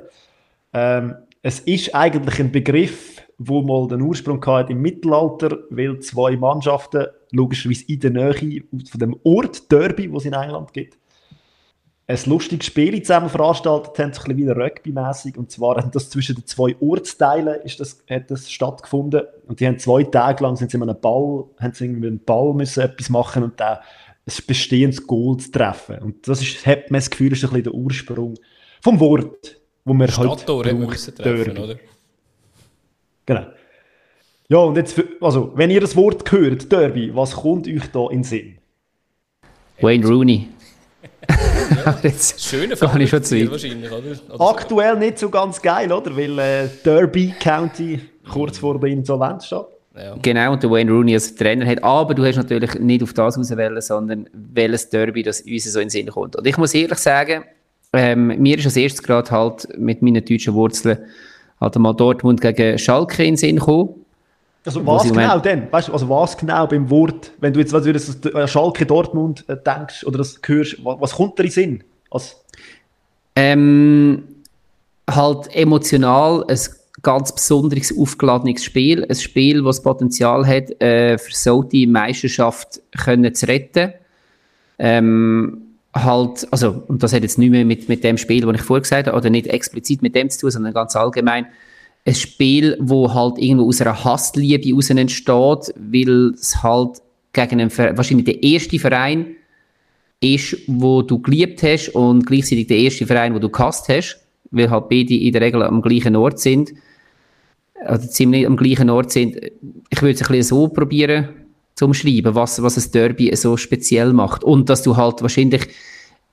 [0.75, 6.37] Ähm, es ist eigentlich ein Begriff, wo mal den Ursprung hat im Mittelalter, weil zwei
[6.37, 10.99] Mannschaften logischerweise in der Nähe von dem Ort Derby, wo es in England gibt,
[12.07, 15.39] ein lustiges Spiel zusammen veranstaltet haben, so ein bisschen wie Rugby-mässig.
[15.39, 19.23] Und zwar haben das zwischen den zwei Ortsteilen ist das, hat das stattgefunden.
[19.47, 22.25] Und die haben zwei Tage lang sind sie mit einem Ball, haben sie irgendwie einen
[22.25, 23.81] Ball müssen etwas machen und da
[24.27, 25.99] ein bestehendes Goal zu treffen.
[25.99, 28.35] Und das ist, hat man das Gefühl, ist ein bisschen der Ursprung
[28.83, 31.77] vom Wort, wo wir halt braucht, treffen, oder?
[33.27, 33.47] Genau.
[34.49, 38.19] Ja, und jetzt, also, wenn ihr das Wort hört, Derby, was kommt euch da in
[38.19, 38.59] den Sinn?
[39.81, 40.49] Wayne Rooney.
[41.71, 43.13] Ja, Schöne Frage
[43.51, 44.35] wahrscheinlich, oder?
[44.35, 46.17] oder Aktuell nicht so ganz geil, oder?
[46.17, 48.01] Weil äh, Derby County
[48.31, 49.67] kurz vor der Insolvenz steht.
[49.97, 50.17] Ja.
[50.21, 51.83] Genau, und der Wayne Rooney als Trainer hat.
[51.85, 55.87] Aber du hast natürlich nicht auf das auswählen, sondern welches Derby das uns so in
[55.87, 56.35] den Sinn kommt.
[56.35, 57.45] Und ich muss ehrlich sagen,
[57.93, 60.99] ähm, mir ist als erstes gerade halt mit meinen deutschen Wurzeln
[61.61, 64.04] halt mal Dortmund gegen Schalke in den Sinn gekommen.
[64.67, 65.71] Also was genau denn?
[65.71, 68.87] Weißt du, also was genau beim Wort, wenn du jetzt was du das äh, Schalke
[68.87, 71.85] Dortmund äh, denkst oder das hörst, was, was kommt dir in Sinn?
[72.11, 72.37] Also,
[73.37, 74.23] ähm,
[75.11, 76.59] halt emotional ein
[77.03, 83.35] ganz besonderes aufgeladenes Spiel, ein Spiel, das Potenzial hat, äh, für so die Meisterschaft können
[83.35, 83.93] zu retten.
[84.79, 85.59] Ähm,
[85.95, 88.83] halt, also, und das hat jetzt nicht mehr mit, mit dem Spiel, das ich vorher
[88.83, 91.47] gesagt habe, oder nicht explizit mit dem zu tun, sondern ganz allgemein,
[92.07, 97.01] ein Spiel, wo halt irgendwo aus einer Hassliebe heraus entsteht, weil es halt
[97.33, 99.37] gegen einen, wahrscheinlich der erste Verein
[100.21, 104.71] ist, wo du geliebt hast und gleichzeitig der erste Verein, wo du gehasst hast, weil
[104.71, 106.73] halt beide in der Regel am gleichen Ort sind,
[107.81, 109.37] oder ziemlich am gleichen Ort sind.
[109.91, 111.29] Ich würde es ein bisschen so probieren
[111.75, 114.45] zu umschreiben, was, was ein Derby so speziell macht.
[114.45, 115.69] Und dass du halt wahrscheinlich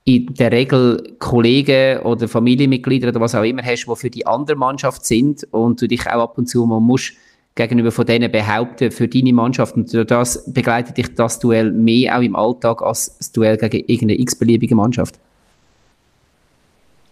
[0.04, 4.56] in der Regel Kollegen oder Familienmitglieder oder was auch immer hast, die für die andere
[4.56, 7.12] Mannschaft sind und du dich auch ab und zu mal musst
[7.54, 9.76] gegenüber von denen behaupten für deine Mannschaft.
[9.76, 14.18] Und das begleitet dich das Duell mehr auch im Alltag als das Duell gegen irgendeine
[14.20, 15.18] x-beliebige Mannschaft.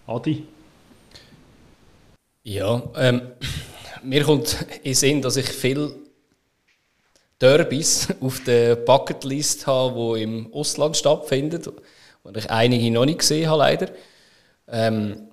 [0.07, 0.45] Adi?
[2.43, 3.20] Ja, ähm,
[4.03, 5.93] mir kommt in Sinn, dass ich viel
[7.41, 11.62] Derbys auf der Bucketlist habe, die im Ausland stattfinden,
[12.23, 13.89] und ich einige noch nicht gesehen habe, leider.
[14.68, 15.29] Ähm,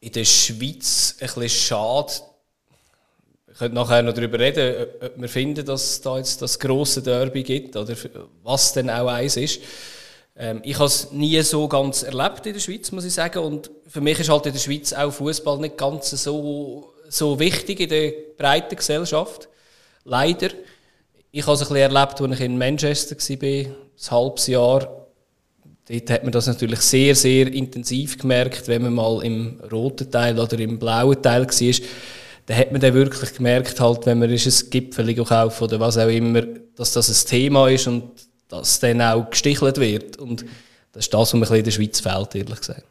[0.00, 2.12] in der Schweiz ein bisschen schade,
[3.46, 7.02] wir können nachher noch darüber reden, ob wir finden, dass es da jetzt das grosse
[7.02, 7.94] Derby gibt oder
[8.42, 9.60] was denn auch eins ist.
[10.36, 13.38] Ähm, ich habe es nie so ganz erlebt in der Schweiz, muss ich sagen.
[13.38, 17.80] Und für mich ist halt in der Schweiz auch Fußball nicht ganz so, so wichtig
[17.80, 19.48] in der breiten Gesellschaft.
[20.04, 20.50] Leider.
[21.32, 23.76] Ich habe es ein bisschen erlebt, als ich in Manchester war, ein
[24.10, 25.05] halbes Jahr.
[25.88, 30.38] Dort hat man das natürlich sehr, sehr intensiv gemerkt, wenn man mal im roten Teil
[30.38, 31.86] oder im blauen Teil war
[32.46, 35.98] da hat man dann wirklich gemerkt, halt, wenn man ist ein Gipfel kauft oder was
[35.98, 36.42] auch immer,
[36.76, 38.04] dass das ein Thema ist und
[38.48, 40.16] dass dann auch gestichelt wird.
[40.18, 40.44] Und
[40.92, 42.84] das ist das, was mir in der Schweiz fehlt, ehrlich gesagt.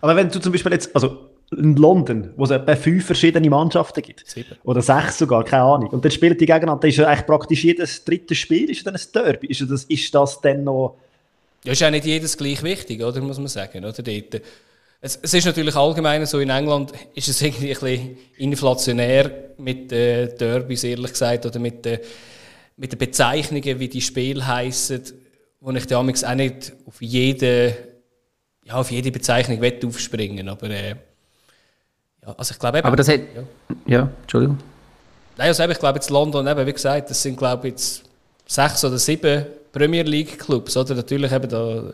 [0.00, 4.02] Aber wenn du zum Beispiel jetzt, also in London, wo es etwa fünf verschiedene Mannschaften
[4.02, 4.56] gibt, Sieben.
[4.62, 8.04] oder sechs sogar, keine Ahnung, und dann spielen die gegeneinander, ist ja eigentlich praktisch jedes
[8.04, 9.48] dritte Spiel ist dann ein Derby.
[9.48, 10.96] Ist das, ist das dann noch...
[11.64, 13.92] Ja, ist ja nicht jedes gleich wichtig, oder, muss man sagen, oder?
[13.92, 14.42] Dort,
[15.00, 19.90] es, es, ist natürlich allgemein so, in England ist es irgendwie ein bisschen inflationär mit
[19.90, 21.98] den äh, Derbys, ehrlich gesagt, oder mit den,
[22.76, 25.02] mit den Bezeichnungen, wie die Spiele heissen,
[25.60, 27.76] wo ich damals auch nicht auf jede,
[28.64, 30.96] ja, auf jede Bezeichnung aufspringen aber äh,
[32.24, 33.42] ja, also ich glaube eben, Aber das hat, ja,
[33.86, 34.58] ja Entschuldigung.
[35.36, 38.02] Nein, also eben, ich glaube jetzt London, eben, wie gesagt, das sind glaube ich jetzt
[38.46, 40.94] sechs oder sieben Premier League Clubs, oder?
[40.94, 41.92] Natürlich eben da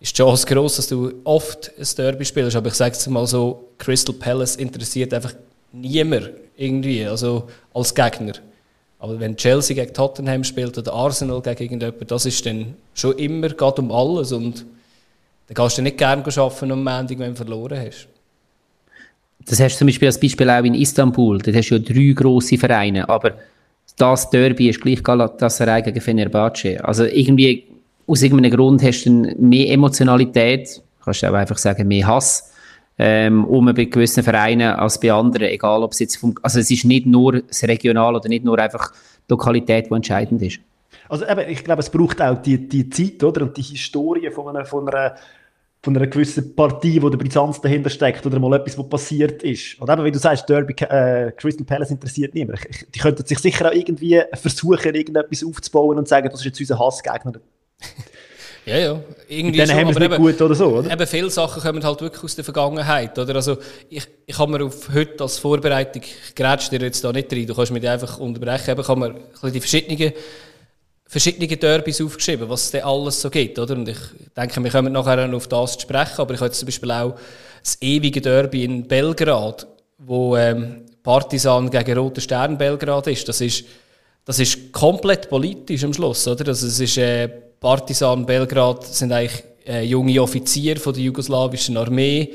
[0.00, 2.56] ist die Chance groß, dass du oft ein Derby spielst.
[2.56, 5.34] Aber ich sage es mal so, Crystal Palace interessiert einfach
[5.72, 8.34] niemand irgendwie, also als Gegner.
[9.00, 13.48] Aber wenn Chelsea gegen Tottenham spielt oder Arsenal gegen irgendjemanden, das ist dann schon immer
[13.48, 14.64] geht um alles und
[15.46, 18.08] dann kannst du nicht gerne arbeiten am Montag, wenn du verloren hast.
[19.46, 21.38] Das hast du zum Beispiel als Beispiel auch in Istanbul.
[21.38, 23.34] Dort hast du ja drei grosse Vereine, aber
[23.98, 26.82] das Derby ist gleich Galatasaray gegen Fenerbahce.
[26.84, 27.64] Also irgendwie
[28.06, 32.52] aus irgendeinem Grund hast du mehr Emotionalität, kannst du auch einfach sagen, mehr Hass,
[32.98, 36.70] ähm, um bei gewissen Vereinen als bei anderen, egal ob es jetzt vom, also es
[36.70, 40.60] ist nicht nur das Regional oder nicht nur einfach die Lokalität, die entscheidend ist.
[41.08, 43.42] Also eben, ich glaube, es braucht auch die, die Zeit, oder?
[43.42, 45.14] Und die Historie von einer, von einer,
[45.88, 49.80] von einer gewissen Partie, wo der Brisanz dahinter steckt, oder mal etwas, was passiert ist.
[49.80, 52.60] Und eben, wie du sagst, Derby, äh, Crystal Palace interessiert niemand.
[52.94, 56.78] Die könnten sich sicher auch irgendwie versuchen, irgendetwas aufzubauen und sagen, das ist jetzt unser
[56.78, 57.32] Hassgegner.
[58.66, 59.00] Ja, ja.
[59.28, 60.92] Irgendwie Dann haben wir es nicht gut oder so, oder?
[60.92, 63.36] Eben viele Sachen kommen halt wirklich aus der Vergangenheit, oder?
[63.36, 63.56] Also,
[63.88, 67.46] ich, ich habe mir auf heute als Vorbereitung, ich grätsch dir jetzt da nicht rein,
[67.46, 70.12] du kannst mich einfach unterbrechen, eben, habe mir die verschiedenen,
[71.08, 73.74] verschiedenen Derbys aufgeschrieben, was es denn alles so gibt, oder?
[73.74, 73.98] Und ich
[74.36, 77.14] denke, wir kommen nachher auf das zu sprechen, aber ich habe jetzt zum Beispiel auch
[77.62, 79.66] das ewige Derby in Belgrad,
[79.98, 83.26] wo ähm, Partisan gegen Rote Stern Belgrad ist.
[83.28, 83.64] Das ist
[84.26, 86.48] das ist komplett politisch am Schluss, oder?
[86.48, 92.34] Also es ist äh, Partisan Belgrad sind eigentlich äh, junge Offiziere von der jugoslawischen Armee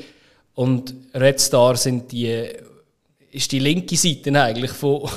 [0.54, 2.48] und Red Star sind die
[3.30, 5.08] ist die linke Seite eigentlich von,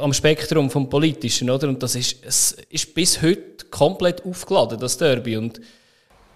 [0.00, 1.68] am Spektrum vom Politischen, oder?
[1.68, 5.36] Und das ist, es ist bis heute komplett aufgeladen, das Derby.
[5.36, 5.60] Und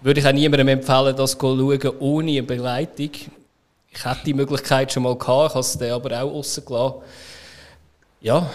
[0.01, 3.11] würde ich auch niemandem empfehlen, das zu schauen, ohne eine Begleitung.
[3.93, 7.01] Ich hätte die Möglichkeit schon mal gehabt, ich habe es dann aber auch rausgelassen.
[8.21, 8.49] Ja,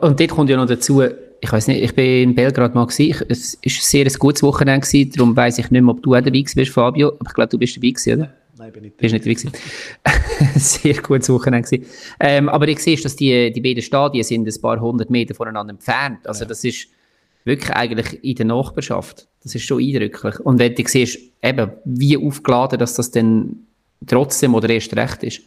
[0.00, 1.02] und dort kommt ja noch dazu,
[1.40, 4.86] ich weiß nicht, ich bin in Belgrad mal gewesen, es war sehr ein gutes Wochenende
[4.86, 7.48] gewesen, darum weiss ich nicht mehr, ob du auch dabei bist, Fabio, aber ich glaube,
[7.48, 8.34] du bist dabei gewesen, oder?
[8.64, 9.22] Nein, bin nicht dabei.
[9.24, 9.58] Bist nicht
[10.02, 11.80] dabei sehr gutes Wochenende.
[12.18, 15.72] Ähm, aber ich sehe, dass die, die beiden Stadien sind ein paar hundert Meter voneinander
[15.72, 16.48] entfernt, also ja.
[16.48, 16.88] das ist
[17.44, 19.26] wirklich eigentlich in der Nachbarschaft.
[19.42, 20.40] Das ist schon eindrücklich.
[20.40, 23.66] Und wenn du siehst, eben, wie aufgeladen, dass das dann
[24.06, 25.42] trotzdem oder erst recht ist.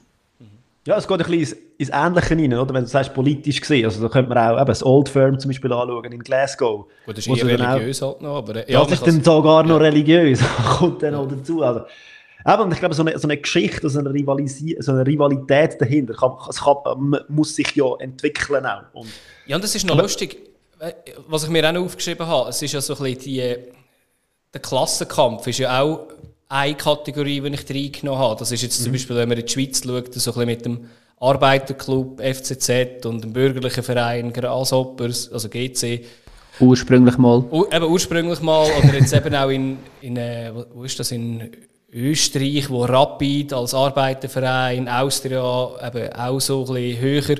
[0.85, 2.73] Ja, es geht ein bisschen ins, ins Ähnliche rein, oder?
[2.73, 3.85] Wenn du sagst, politisch gesehen.
[3.85, 6.85] Also, da könnte man auch eben das Old Firm zum Beispiel anschauen in Glasgow.
[7.05, 8.67] Gut, das ist eher religiös halt noch, aber...
[8.67, 10.39] Äh, ja, das ist dann sogar noch religiös,
[10.77, 11.63] kommt dann noch dazu.
[11.63, 11.81] Also,
[12.45, 15.79] eben, und ich glaube, so eine, so eine Geschichte, so eine, Rivalisi so eine Rivalität
[15.79, 18.83] dahinter, kann, es kann, muss sich ja entwickeln auch.
[18.93, 19.09] Und,
[19.45, 20.37] ja, und das ist noch aber, lustig,
[21.27, 23.55] was ich mir auch noch aufgeschrieben habe, es ist ja so ein bisschen die
[24.53, 26.07] der Klassenkampf ist ja auch
[26.49, 28.39] eine Kategorie, die ich reingenommen habe.
[28.39, 28.93] Das ist jetzt zum mhm.
[28.93, 30.79] Beispiel, wenn man in die Schweiz schaut, so ein bisschen mit dem
[31.19, 36.05] Arbeiterclub FCZ und dem bürgerlichen Verein Grasshoppers, also GC.
[36.59, 37.43] Ursprünglich mal.
[37.51, 41.51] U eben ursprünglich mal, oder jetzt eben auch in, in äh, wo ist das, in
[41.97, 47.35] Österreich, wo Rapid als Arbeiterverein, Austria eben auch so ein bisschen höher,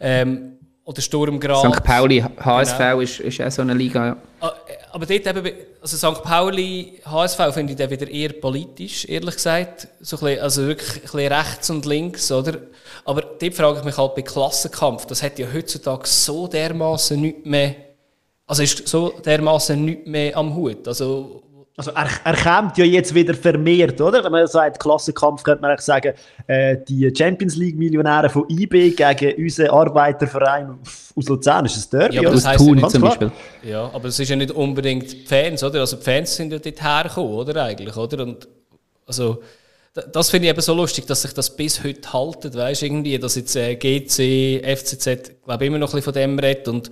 [0.00, 0.50] ähm,
[0.90, 1.72] oder Sturm Graz.
[1.72, 1.84] St.
[1.84, 3.00] Pauli, HSV genau.
[3.00, 4.16] ist, ist auch so eine Liga, ja.
[4.40, 4.52] Ah,
[4.92, 6.22] aber dort eben, also St.
[6.24, 9.86] Pauli, HSV finde ich dann wieder eher politisch, ehrlich gesagt.
[10.00, 12.58] So ein bisschen, also wirklich ein bisschen rechts und links, oder?
[13.04, 17.46] Aber dort frage ich mich halt bei Klassenkampf, das hat ja heutzutage so dermaßen nicht
[17.46, 17.76] mehr,
[18.46, 20.88] also ist so dermaßen nicht mehr am Hut.
[20.88, 21.44] Also,
[21.80, 24.22] also er, er kommt ja jetzt wieder vermehrt, oder?
[24.22, 26.12] Wenn man sagt Klassenkampf, könnte man eigentlich sagen,
[26.46, 30.78] äh, die Champions League-Millionäre von IB gegen unseren Arbeiterverein
[31.16, 32.16] aus Luzern ist ein Derby.
[32.16, 33.32] Ja, aber das heisst Thun zum Beispiel.
[33.62, 35.80] Ja, aber es ist ja nicht unbedingt die Fans, oder?
[35.80, 38.24] Also die Fans sind ja dort hergekommen, oder eigentlich, oder?
[38.24, 38.46] Und
[39.06, 39.40] also
[40.12, 43.36] das finde ich eben so lustig, dass sich das bis heute haltet, weißt irgendwie, dass
[43.36, 46.90] jetzt äh, GC, FCZ, glaube immer noch ein bisschen von dem redet und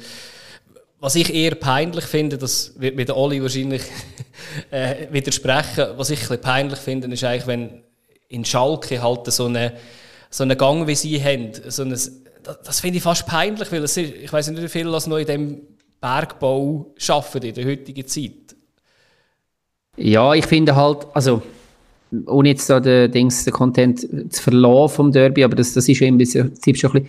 [1.01, 3.83] was ich eher peinlich finde, das wird mir der Oli wahrscheinlich
[4.71, 7.83] äh, widersprechen, was ich ein peinlich finde, ist eigentlich, wenn
[8.29, 9.75] in Schalke halt so eine,
[10.31, 12.11] so einen Gang wie sie haben, so eine, das,
[12.65, 15.19] das finde ich fast peinlich, weil es ist, ich weiß nicht, wie viele das noch
[15.19, 15.61] in dem
[16.01, 18.57] Bergbau schaffen in der heutigen Zeit.
[19.97, 21.43] Ja, ich finde halt, also
[22.27, 26.09] ohne jetzt da den, den Content zu verlassen vom Derby, aber das, das ist schon
[26.09, 27.09] ein bisschen, schon ein bisschen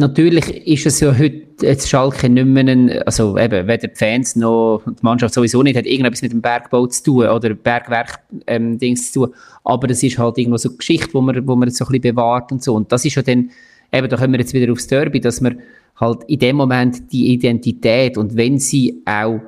[0.00, 4.34] Natürlich ist es ja heute jetzt Schalke nicht mehr ein, also eben, weder die Fans
[4.34, 8.96] noch die Mannschaft sowieso nicht, hat irgendetwas mit dem Bergbau zu tun oder Bergwerk-Dings ähm,
[8.96, 11.84] zu tun, aber es ist halt irgendwo so eine Geschichte, wo man, wo man so
[11.84, 12.74] ein bisschen bewahrt und so.
[12.74, 13.50] Und das ist ja dann,
[13.92, 15.60] eben, da kommen wir jetzt wieder aufs Derby, dass man
[15.96, 19.40] halt in dem Moment die Identität und wenn sie auch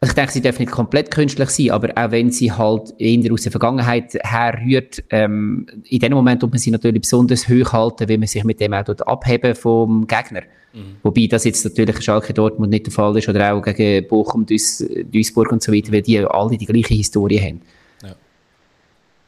[0.00, 3.32] also ich denke, sie dürfen nicht komplett künstlich sein, aber auch wenn sie halt eher
[3.32, 8.08] aus der Vergangenheit herrührt, ähm, in dem Moment tut man sie natürlich besonders hoch halten,
[8.08, 10.42] wenn man sich mit dem auch abheben vom Gegner.
[10.72, 10.96] Mhm.
[11.02, 14.86] Wobei das jetzt natürlich Schalke Dortmund nicht der Fall ist oder auch gegen Bochum, Duis,
[15.10, 17.62] Duisburg und so weiter, weil die alle die gleiche Historie haben.
[18.02, 18.14] Ja.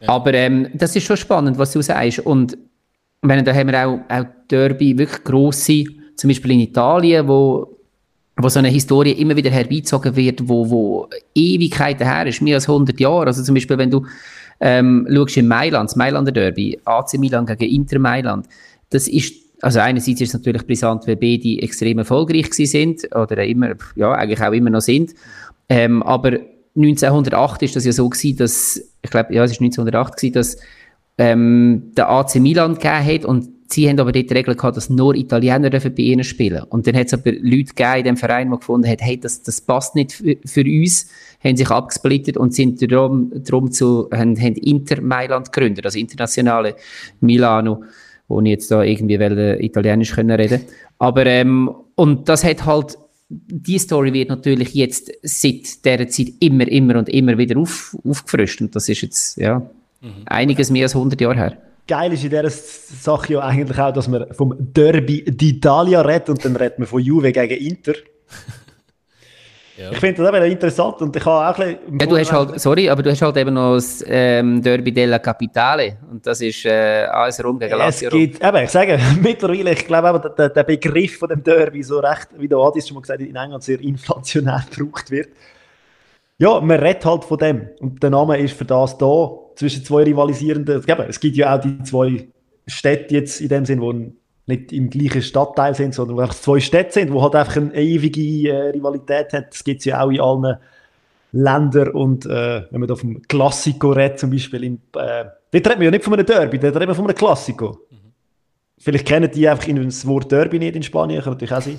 [0.02, 0.08] Ja.
[0.08, 2.20] Aber ähm, das ist schon spannend, was du sagst.
[2.20, 2.56] Und
[3.22, 7.76] wenn, da haben wir auch, auch Derby, wirklich grosse, zum Beispiel in Italien, wo
[8.42, 12.68] wo so eine Historie immer wieder herbeizogen wird, wo, wo Ewigkeiten her ist, mehr als
[12.68, 13.26] 100 Jahre.
[13.26, 14.06] Also zum Beispiel, wenn du
[14.60, 18.46] ähm, schaust in Mailand, das Mailander Derby, AC Milan gegen Inter Mailand,
[18.90, 23.74] das ist, also einerseits ist es natürlich brisant, weil beide extrem erfolgreich sind oder immer,
[23.96, 25.14] ja, eigentlich auch immer noch sind,
[25.68, 26.38] ähm, aber
[26.76, 30.56] 1908 ist das ja so gewesen, dass, ich glaube, ja, es ist 1908 gewesen, dass
[31.18, 34.90] ähm, der AC Milan gegeben hat und Sie haben aber dort die Regel gehabt, dass
[34.90, 38.50] nur Italiener bei ihnen spielen Und dann hat es aber Leute gegeben in dem Verein,
[38.50, 41.08] die gefunden haben, hey, das, das passt nicht für, für uns,
[41.42, 46.74] haben sich abgesplittet und sind darum, darum zu, haben, haben Inter Mailand gegründet, also internationale
[47.20, 47.84] Milano,
[48.26, 50.62] wo ich jetzt da irgendwie will, Italienisch können reden.
[50.98, 52.98] Aber, ähm, und das hat halt,
[53.28, 58.60] die Story wird natürlich jetzt seit dieser Zeit immer, immer und immer wieder auf, aufgefrischt.
[58.60, 59.60] Und das ist jetzt, ja,
[60.00, 60.10] mhm.
[60.26, 64.08] einiges mehr als 100 Jahre her geil ist in dieser Sache ja eigentlich auch, dass
[64.08, 67.94] man vom Derby d'Italia redet und dann redet man von Juve gegen Inter.
[69.80, 69.92] Ja.
[69.92, 71.98] Ich finde das eben interessant und ich habe auch ein bisschen...
[71.98, 75.18] Ja, du hast halt, sorry, aber du hast halt eben noch das ähm, Derby della
[75.18, 78.08] Capitale und das ist äh, alles rum gegen Lazio.
[78.08, 81.82] Es gibt, eben, ich sage mittlerweile, ich glaube eben, der, der Begriff von dem Derby
[81.82, 85.30] so recht, wie der Adis schon mal gesagt hat, in England sehr inflationär gebraucht wird.
[86.40, 90.04] Ja, man redet halt von dem und der Name ist für das da, zwischen zwei
[90.04, 90.82] rivalisierenden.
[91.06, 92.28] Es gibt ja auch die zwei
[92.66, 94.12] Städte jetzt in dem Sinn, die
[94.46, 98.48] nicht im gleichen Stadtteil sind, sondern wo zwei Städte sind, wo halt einfach eine ewige
[98.48, 99.50] äh, Rivalität hat.
[99.50, 100.56] Das gibt es ja auch in allen
[101.32, 105.76] Ländern und äh, wenn man da vom Klassiko redet, zum Beispiel, in, äh, dort redet
[105.76, 107.80] man ja nicht von einem Derby, dort redet man von einem Klassiko.
[107.90, 108.12] Mhm.
[108.78, 111.78] Vielleicht kennen die einfach das Wort Derby nicht in Spanien, kann natürlich auch sein.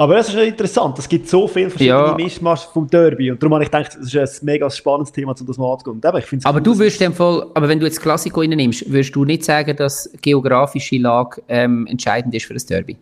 [0.00, 2.14] Aber es ist ja interessant, es gibt so viele verschiedene ja.
[2.14, 5.46] Mischmasch vom Derby und darum habe ich gedacht, es ist ein mega spannendes Thema, um
[5.46, 6.00] das mal anzugehen.
[6.02, 9.14] Aber, ich aber cool, du würdest dem Fall, aber wenn du jetzt Klassiko nimmst, würdest
[9.14, 12.96] du nicht sagen, dass geografische Lage ähm, entscheidend ist für das Derby?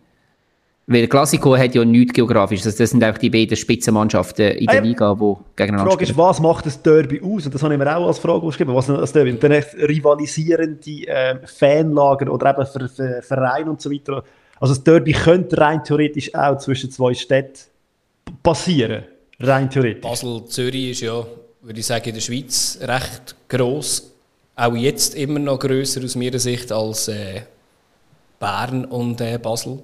[0.89, 2.63] Weil Klassiko hat ja nichts geografisch.
[2.63, 6.17] Das sind einfach die beiden Spitzenmannschaften in der ah, Liga, die gegeneinander Die Frage ist,
[6.17, 7.47] was macht das Derby aus?
[7.47, 8.75] Und das habe ich mir auch als Frage geschrieben.
[8.75, 9.33] Was das Derby?
[9.33, 14.25] Und dann rivalisierende äh, Fanlager oder eben Vereine und so weiter.
[14.61, 17.59] Also das Derby könnte rein theoretisch auch zwischen zwei Städten
[18.43, 19.05] passieren.
[19.41, 20.03] Rein theoretisch.
[20.03, 21.25] Basel-Zürich ist ja,
[21.63, 24.13] würde ich sagen, in der Schweiz recht gross.
[24.57, 27.43] Auch jetzt immer noch grösser aus meiner Sicht als äh,
[28.41, 29.83] Bern und äh, Basel.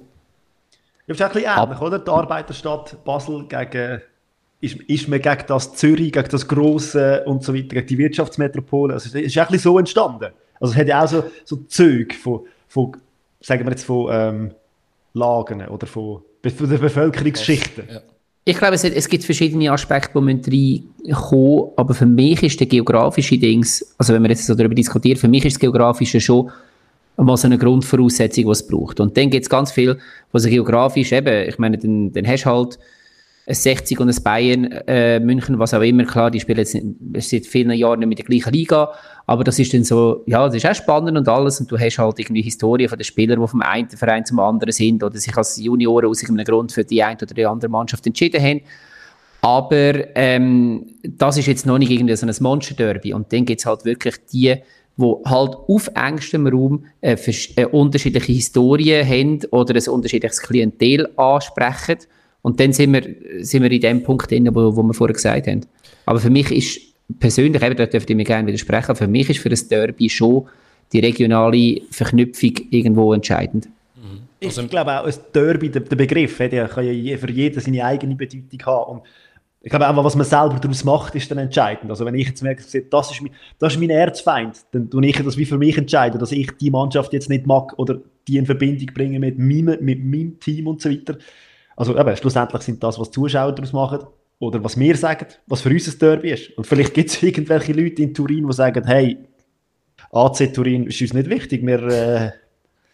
[1.07, 1.99] Ja, ist ein bisschen ähnlich, oder?
[1.99, 4.01] Die Arbeiterstadt Basel gegen
[4.61, 8.93] ist, ist man gegen das Zürich, gegen das Grosse und so weiter, gegen die Wirtschaftsmetropole.
[8.93, 10.31] Also, es ist eigentlich so entstanden.
[10.59, 12.97] Also, es hat ja auch so, so Züge von, von,
[13.39, 14.51] sagen wir jetzt, von ähm,
[15.15, 17.85] Lagen oder von, von der Bevölkerungsschichten.
[17.91, 18.01] Ja.
[18.47, 23.95] Ich glaube, es, gibt verschiedene Aspekte, die reinkommen, aber für mich ist der geografische Dings,
[23.97, 26.51] also wenn wir jetzt so darüber diskutieren, für mich ist das geografische schon
[27.17, 28.99] mal so eine Grundvoraussetzung, die es braucht.
[28.99, 29.97] Und dann gibt es ganz viel,
[30.31, 32.77] was geografisch eben, ich meine, dann, dann hast du halt
[33.47, 37.45] ein 60 und ein Bayern äh, München, was auch immer, klar, die spielen jetzt seit
[37.45, 38.91] vielen Jahren nicht mit der gleichen Liga,
[39.27, 41.59] aber das ist dann so, ja, das ist auch spannend und alles.
[41.59, 44.71] Und du hast halt irgendwie Historie von den Spielern, die vom einen Verein zum anderen
[44.71, 48.05] sind oder sich als Junioren aus irgendeinem Grund für die eine oder die andere Mannschaft
[48.05, 48.61] entschieden haben.
[49.41, 53.13] Aber ähm, das ist jetzt noch nicht irgendwie so ein Monster-Derby.
[53.13, 54.55] Und dann gibt es halt wirklich die,
[54.97, 57.15] die halt auf engstem Raum äh,
[57.55, 61.97] äh, unterschiedliche Historien haben oder ein unterschiedliches Klientel ansprechen
[62.45, 63.01] und dann sind wir,
[63.43, 65.61] sind wir in dem Punkt drin, wo, wo wir vorher gesagt haben.
[66.05, 66.79] Aber für mich ist
[67.19, 70.45] persönlich, eben, da dürfte ich mir gerne widersprechen, für mich ist für das Derby schon
[70.93, 73.67] die regionale Verknüpfung irgendwo entscheidend.
[73.95, 74.27] Mhm.
[74.43, 77.83] Also, ich glaube auch, ein Derby, der, der Begriff, der kann ja für jeden seine
[77.83, 78.91] eigene Bedeutung haben.
[78.91, 79.01] Und
[79.63, 81.89] ich glaube auch, was man selber daraus macht, ist dann entscheidend.
[81.89, 85.17] Also wenn ich jetzt merke, das ist mein, das ist mein Erzfeind, dann tue ich
[85.17, 88.45] das wie für mich entscheiden, dass ich die Mannschaft jetzt nicht mag oder die in
[88.45, 91.17] Verbindung bringe mit meinem, mit meinem Team und so weiter.
[91.75, 93.99] Also eben, schlussendlich sind das, was die Zuschauer daraus machen
[94.39, 96.57] oder was wir sagen, was für uns ein Derby ist.
[96.57, 99.17] Und vielleicht gibt es irgendwelche Leute in Turin, die sagen, hey,
[100.11, 102.31] AC Turin ist uns nicht wichtig, wir äh,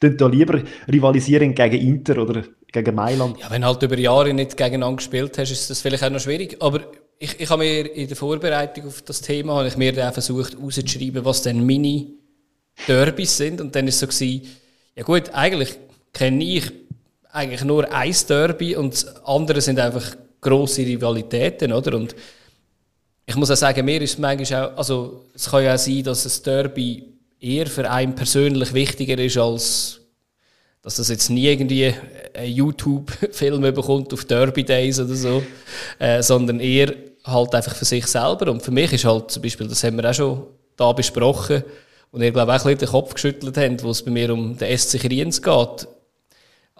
[0.09, 0.61] da lieber
[0.91, 3.39] rivalisieren gegen Inter oder gegen Mailand.
[3.39, 6.57] Ja, wenn halt über Jahre nicht gegeneinander gespielt hast, ist das vielleicht auch noch schwierig.
[6.59, 6.81] Aber
[7.19, 11.23] ich, ich habe mir in der Vorbereitung auf das Thema, ich mir dann versucht herauszuschreiben,
[11.23, 12.07] was denn meine
[12.87, 13.61] Derbys sind.
[13.61, 14.47] Und dann ist es so gewesen,
[14.95, 15.77] ja gut, eigentlich
[16.13, 16.71] kenne ich
[17.31, 21.95] eigentlich nur ein Derby und andere sind einfach grosse Rivalitäten, oder?
[21.95, 22.15] Und
[23.25, 26.03] ich muss auch sagen, mir ist es manchmal auch, also es kann ja auch sein,
[26.03, 27.05] dass ein Derby
[27.39, 29.97] eher für einen persönlich wichtiger ist, als
[30.81, 31.93] dass das jetzt nie irgendwie
[32.33, 35.43] einen YouTube-Film bekommt auf Derby Days oder so,
[35.99, 38.51] äh, sondern eher halt einfach für sich selber.
[38.51, 41.63] Und für mich ist halt zum Beispiel, das haben wir auch schon da besprochen,
[42.11, 44.57] und ihr glaube auch ein bisschen den Kopf geschüttelt habt, wo es bei mir um
[44.57, 45.87] den SC Kriens geht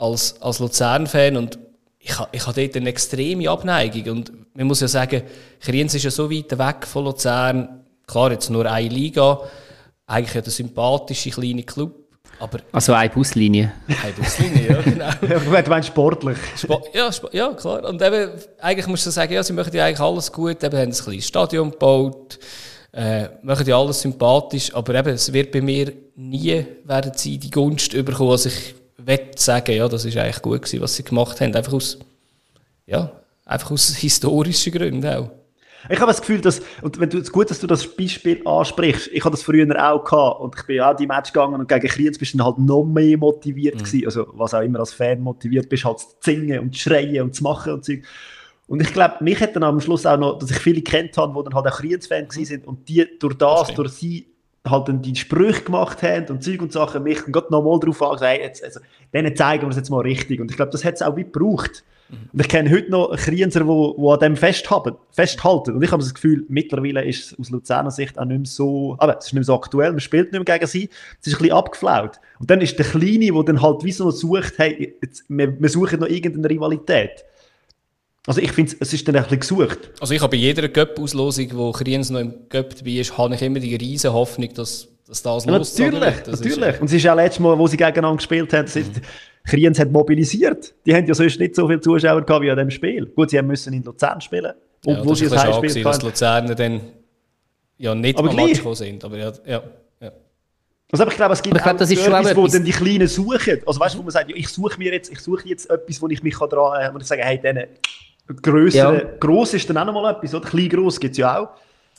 [0.01, 1.59] als, als Luzern-Fan und
[1.99, 5.21] ich, ich habe dort eine extreme Abneigung und man muss ja sagen,
[5.59, 9.39] Kriens ist ja so weit weg von Luzern, klar jetzt nur eine Liga,
[10.07, 11.95] eigentlich ja der sympathische kleine Club,
[12.39, 13.71] aber also eine Buslinie.
[13.87, 15.61] Eine Buslinie, ja, genau.
[15.61, 16.37] du meinst sportlich.
[16.57, 17.87] Sport, ja, Sp ja, klar.
[17.87, 20.89] Und eben, eigentlich musst du sagen, ja, sie machen ja eigentlich alles gut, eben haben
[20.89, 22.39] ein kleines Stadion gebaut,
[22.93, 27.51] äh, machen ja alles sympathisch, aber eben, es wird bei mir nie, werden sie die
[27.51, 28.80] Gunst überkommen, was ich
[29.35, 31.55] sagen, ja, das ist eigentlich gut gewesen, was sie gemacht haben.
[31.55, 31.99] Einfach aus,
[32.85, 33.11] ja,
[33.45, 35.31] einfach aus historischen Gründen auch.
[35.89, 39.07] Ich habe das Gefühl, dass, und wenn du, es gut, dass du das Beispiel ansprichst,
[39.11, 41.87] ich habe das früher auch gehabt und ich bin auch die Match gegangen und gegen
[41.87, 43.79] Kriens bist du dann halt noch mehr motiviert mhm.
[43.79, 47.23] gewesen, also was auch immer als Fan motiviert bist, halt zu singen und zu schreien
[47.23, 47.93] und zu machen und so.
[48.67, 51.33] Und ich glaube, mich hat dann am Schluss auch noch, dass ich viele kennt habe,
[51.37, 54.27] die dann halt auch Kriens-Fan sind und die durch das, das durch sie
[54.67, 58.41] halt dann die Sprüche gemacht haben und Zeug und Sachen, mich dann nochmal darauf angesagt,
[58.41, 58.79] jetzt, also,
[59.13, 60.39] denen zeigen wir es jetzt mal richtig.
[60.39, 61.83] Und ich glaube, das hat es auch wie gebraucht.
[62.09, 62.29] Mhm.
[62.33, 65.75] Und ich kenne heute noch Krienser, die an dem festhalten, festhalten.
[65.75, 68.95] Und ich habe das Gefühl, mittlerweile ist es aus Luzerner Sicht auch nicht mehr so,
[68.99, 70.89] aber es ist nicht mehr so aktuell, man spielt nicht mehr gegen sie,
[71.19, 72.19] es ist ein bisschen abgeflaut.
[72.39, 75.69] Und dann ist der Kleine, der dann halt wie so sucht, hey, jetzt, wir, wir
[75.69, 77.25] suchen noch irgendeine Rivalität.
[78.27, 79.89] Also ich finde, es ist dann ein bisschen gesucht.
[79.99, 83.41] Also ich habe bei jeder Göpp-Auslosung, wo Kriens noch im Göpp dabei ist, habe ich
[83.41, 86.75] immer die riesige Hoffnung, dass, dass das ja, los Natürlich, das natürlich.
[86.75, 88.91] Ist, Und es ist ja letztes Mal, wo sie gegeneinander gespielt haben, mhm.
[89.43, 90.73] Kriens hat mobilisiert.
[90.85, 93.07] Die haben ja sonst nicht so viele Zuschauer gehabt wie an dem Spiel.
[93.07, 94.53] Gut, sie müssen in Luzern spielen,
[94.85, 95.83] obwohl ja, sie ein Heimspiel hatten.
[95.83, 96.81] dass Luzerner dann
[97.77, 99.03] ja nicht aber am Match gekommen sind.
[99.03, 99.63] Aber ja, ja.
[100.91, 103.07] Also, aber ich glaube, es gibt ich glaub, das ist Service, wo dann die Kleinen
[103.07, 103.61] suchen.
[103.65, 106.07] Also weißt du, wo man sagt, ich suche mir jetzt, ich suche jetzt etwas, wo
[106.09, 107.67] ich mich daran, äh, wo ich sage, hey, denen
[108.27, 109.09] Größere, ja.
[109.19, 110.47] gross ist dann auch noch mal etwas, oder?
[110.47, 111.49] Klein gross gibt es ja auch.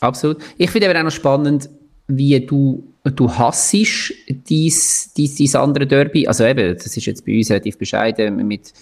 [0.00, 0.38] Absolut.
[0.58, 1.68] Ich finde aber auch noch spannend,
[2.08, 6.26] wie du, du hassest dies, dies, dies andere Derby.
[6.26, 8.72] Also eben, das ist jetzt bei uns relativ bescheiden mit,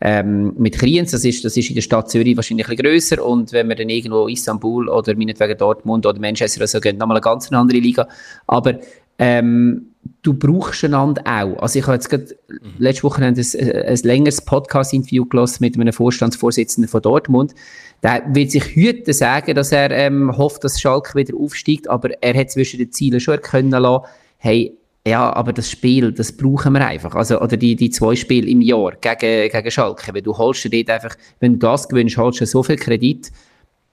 [0.00, 1.12] ähm, mit Kriens.
[1.12, 3.24] Das ist, das ist in der Stadt Zürich wahrscheinlich ein bisschen grösser.
[3.24, 7.18] Und wenn wir dann irgendwo Istanbul oder meinetwegen Dortmund oder Manchester oder so gehen, nochmal
[7.18, 8.08] eine ganz andere Liga.
[8.46, 8.78] Aber
[9.18, 11.62] ähm, du brauchst einander auch.
[11.62, 12.74] Also ich habe jetzt gerade mhm.
[12.78, 17.54] letzte Woche ein, ein, längeres Podcast-Interview gelassen mit einem Vorstandsvorsitzenden von Dortmund.
[18.02, 22.38] Der wird sich heute sagen, dass er ähm, hofft, dass Schalke wieder aufsteigt, aber er
[22.38, 24.04] hat zwischen den Zielen schon erkennen lassen,
[24.38, 27.14] hey, ja, aber das Spiel, das brauchen wir einfach.
[27.14, 30.14] Also, oder die, die zwei Spiele im Jahr gegen, gegen Schalke.
[30.14, 33.30] Weil du holst dir dort einfach, wenn du das gewinnst, holst du so viel Kredit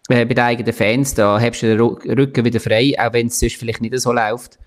[0.08, 3.40] äh, bei den eigenen Fans, da hast du den Rücken wieder frei, auch wenn es
[3.40, 4.58] sonst vielleicht nicht so läuft.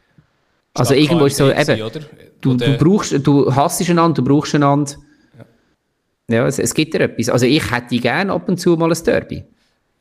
[0.74, 1.90] Also irgendwo ist so, eben,
[2.40, 4.92] du, du brauchst, du hasst einander, du brauchst einander.
[6.28, 7.28] Ja, ja es, es, gibt dir etwas.
[7.28, 9.44] Also ich hätte gerne ab und zu mal ein Derby.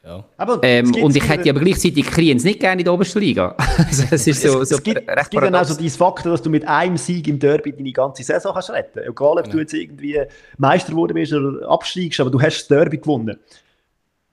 [0.04, 0.26] Ja.
[0.36, 3.56] Aber ähm, und ich hätte aber gleichzeitig Kriens nicht gerne in der obersten Liga.
[3.78, 6.34] also es ist so, es, so es gibt, recht es gibt dann also dieses Faktor,
[6.34, 9.00] dass du mit einem Sieg im Derby deine ganze Saison kannst retten.
[9.00, 9.52] Egal, ob ja.
[9.54, 10.20] du jetzt irgendwie
[10.58, 13.38] Meister geworden bist oder absteigst, aber du hast das Derby gewonnen.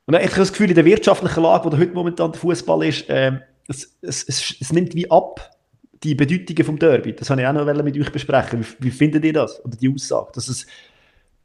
[0.07, 3.05] Und ich habe das Gefühl, in der wirtschaftlichen Lage, wo heute momentan der Fußball ist,
[3.09, 5.51] ähm, es, es, es, es, nimmt wie ab
[6.03, 7.14] die Bedeutungen vom Derby.
[7.14, 8.61] Das habe ich auch noch mit euch besprechen.
[8.61, 9.62] Wie, wie findet ihr das?
[9.64, 10.30] Oder die Aussage?
[10.34, 10.66] Dass es,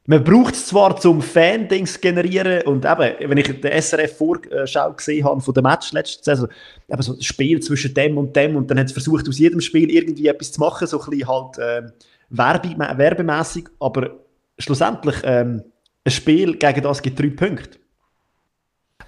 [0.07, 5.41] man braucht es zwar zum Fan-Dings generieren und eben, wenn ich den SRF-Vorschau gesehen habe
[5.41, 6.47] von dem Match letzte Saison,
[6.87, 9.61] eben so ein Spiel zwischen dem und dem und dann hat es versucht, aus jedem
[9.61, 11.81] Spiel irgendwie etwas zu machen, so ein bisschen halt äh,
[12.29, 14.11] werbe, werbemäßig, aber
[14.57, 15.63] schlussendlich ähm,
[16.05, 17.79] ein Spiel gegen das gibt drei Punkte.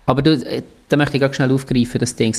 [0.07, 2.35] Aber du, äh, da möchte ich ganz schnell aufgreifen, das Ding.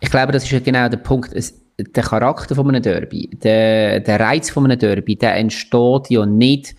[0.00, 1.32] Ich glaube, das ist ja genau der Punkt.
[1.32, 6.26] Es, der Charakter von einem Derby, der, der Reiz von einem Derby, der entsteht ja
[6.26, 6.74] nicht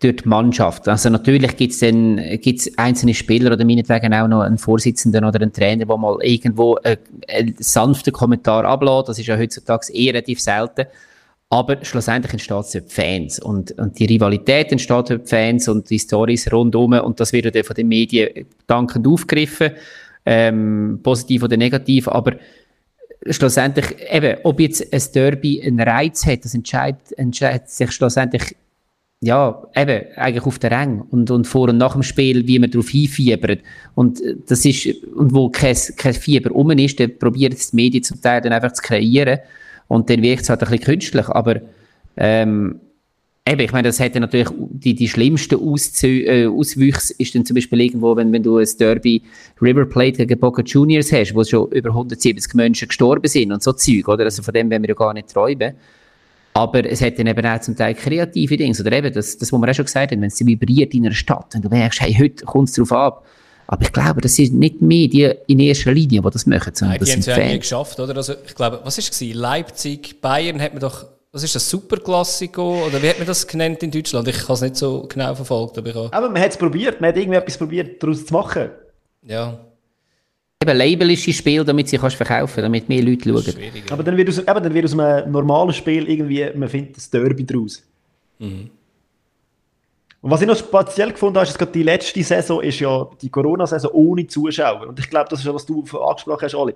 [0.00, 0.88] durch die Mannschaft.
[0.88, 5.40] Also natürlich gibt es dann gibt's einzelne Spieler oder meinetwegen auch noch einen Vorsitzenden oder
[5.40, 9.08] einen Trainer, der mal irgendwo einen, einen sanften Kommentar ablässt.
[9.08, 10.86] Das ist ja heutzutage eher relativ selten.
[11.48, 13.38] Aber schlussendlich entsteht es durch die Fans.
[13.38, 16.92] Und, und die Rivalität entsteht durch die Fans und die Stories rundum.
[16.92, 19.70] Und das wird dann von den Medien dankend aufgegriffen.
[20.26, 22.08] Ähm, positiv oder negativ.
[22.08, 22.32] Aber
[23.28, 28.56] schlussendlich, eben, ob jetzt ein Derby einen Reiz hat, das entscheidet, entscheidet sich schlussendlich
[29.20, 32.70] ja, eben, eigentlich auf der Rang und, und vor und nach dem Spiel, wie man
[32.70, 33.60] darauf hinfiebert.
[33.94, 38.04] Und das ist, und wo kein, kein Fieber rum ist, dann probiert es die Medien
[38.04, 39.38] zum Teil dann einfach zu kreieren.
[39.88, 41.28] Und dann wirkt es halt ein bisschen künstlich.
[41.28, 41.60] Aber,
[42.16, 42.80] ähm,
[43.46, 47.54] eben, ich meine, das hätte natürlich die, die schlimmsten Auszü äh, Auswüchse ist dann zum
[47.54, 49.22] Beispiel irgendwo, wenn, wenn du ein Derby
[49.62, 53.72] River Plate gegen Boca Juniors hast, wo schon über 170 Menschen gestorben sind und so
[53.72, 54.24] Zeug, oder?
[54.24, 55.74] Also von dem werden wir ja gar nicht träumen.
[56.54, 58.74] Aber es hat dann eben auch zum Teil kreative Dinge.
[58.80, 61.14] Oder eben das, das was wir auch schon gesagt haben, wenn es vibriert in einer
[61.14, 63.26] Stadt und du merkst, hey, heute kommt es darauf ab.
[63.66, 66.92] Aber ich glaube, das sind nicht die Medien in erster Linie, die das machen, sondern
[66.92, 68.16] Nein, das die sind haben es ja nie geschafft, oder?
[68.16, 69.34] Also ich glaube, was war es?
[69.34, 71.04] Leipzig, Bayern hat man doch,
[71.36, 72.86] was ist das, Superklassiko?
[72.86, 74.26] Oder wie hat man das genannt in Deutschland?
[74.26, 75.76] Ich habe es nicht so genau verfolgt.
[75.76, 76.12] Aber, ich habe...
[76.12, 78.70] aber man hat es probiert, man hat irgendwie etwas probiert, daraus zu machen.
[79.22, 79.58] Ja
[80.62, 83.54] eben labelische Spiel, damit sie kannst verkaufen, damit mehr Leute schauen.
[83.90, 87.10] Aber dann wird, aus, eben, dann wird aus einem normalen Spiel irgendwie, man findet das
[87.10, 87.82] Derby draus.
[88.38, 88.70] Mhm.
[90.22, 93.28] Und was ich noch speziell gefunden habe, ist, dass die letzte Saison ist ja die
[93.28, 94.88] Corona-Saison ohne Zuschauer.
[94.88, 96.74] Und ich glaube, das ist ja, was du angesprochen hast, Ali.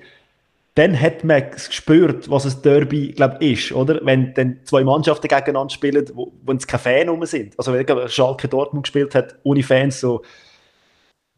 [0.74, 4.00] Dann hat man gespürt, was ein Derby glaub, ist, oder?
[4.04, 7.58] Wenn dann zwei Mannschaften gegeneinander spielen, wo, es keine Fans rum sind.
[7.58, 10.22] Also wenn Schalke Dortmund gespielt hat, ohne Fans, so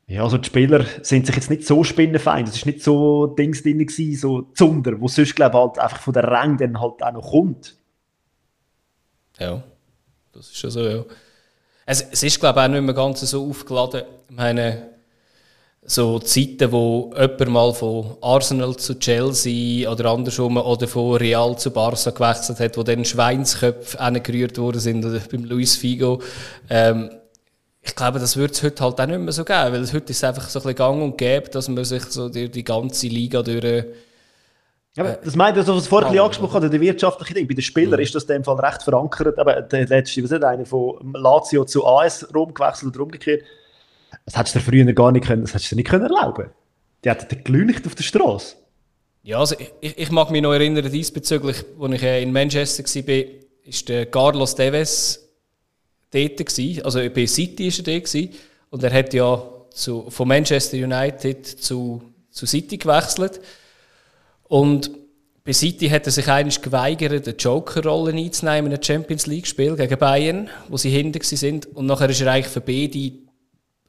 [0.06, 2.46] ja, also die Spieler sind sich jetzt nicht so spinnenfeind.
[2.46, 6.12] Es ist nicht so Dings drin gewesen, so Zunder, wo sonst, glaube halt einfach von
[6.12, 7.76] der Rang dann halt auch noch kommt.
[9.38, 9.62] Ja,
[10.32, 11.04] das ist ja so, ja.
[11.86, 14.02] Es, es ist, glaube ich, auch nicht mehr ganz so aufgeladen.
[14.28, 14.91] Ich meine,
[15.84, 21.72] so Zeiten, wo jemand mal von Arsenal zu Chelsea oder andersrum oder von Real zu
[21.72, 26.22] Barca gewechselt hat, wo dann Schweinsköpfe angerührt worden sind, oder beim Luis Figo.
[26.70, 27.10] Ähm,
[27.84, 30.10] ich glaube, das wird es heute halt auch nicht mehr so geben, weil heute ist
[30.10, 33.08] es einfach so ein bisschen gang und gäbe, dass man sich so die, die ganze
[33.08, 33.64] Liga durch...
[33.64, 33.86] Äh,
[34.94, 37.48] ja, aber das meint, also, was vorhin ein angesprochen hat, der wirtschaftliche Ding.
[37.48, 38.04] Bei den Spielern mhm.
[38.04, 39.38] ist das in dem Fall recht verankert.
[39.38, 43.42] Aber der letzte, was ist einer von Lazio zu AS Rom gewechselt oder umgekehrt.
[44.24, 46.50] Das hättest du dir früher gar nicht können, das hättest du nicht können erlauben.
[47.04, 48.56] Die hätten gelüncht auf der Straße.
[49.24, 53.24] Ja, also ich, ich mag mich noch erinnern, diesbezüglich, als ich äh, in Manchester war,
[53.64, 55.28] ist der Carlos Deves
[56.10, 56.84] dort gewesen.
[56.84, 58.34] Also bei City war er dort
[58.70, 63.40] Und er hat ja zu, von Manchester United zu, zu City gewechselt.
[64.44, 64.90] Und
[65.44, 69.98] bei City hat er sich eigentlich geweigert, eine Joker-Rolle einzunehmen in einem Champions League-Spiel gegen
[69.98, 71.66] Bayern, wo sie hinten sind.
[71.66, 73.12] Und nachher ist er eigentlich für beide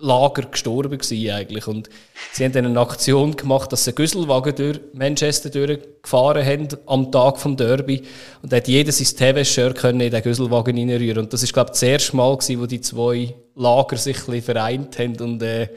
[0.04, 1.66] Lager gestorben gewesen eigentlich.
[1.66, 1.90] Und
[2.34, 7.40] sie haben dann eine Aktion gemacht, dass sie Güsselwagen durch Manchester durchgefahren haben am Tag
[7.40, 8.04] vom Derby.
[8.42, 11.24] Und da hat jeder sein TV-Shirt in den Güsselwagen reinrühren.
[11.24, 14.26] Und das ist, glaube ich, das erste Mal gewesen, wo die zwei Lager sich ein
[14.26, 15.70] bisschen vereint haben und äh,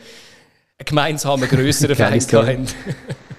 [0.79, 2.67] einen gemeinsamen, grösseren Feind hatten.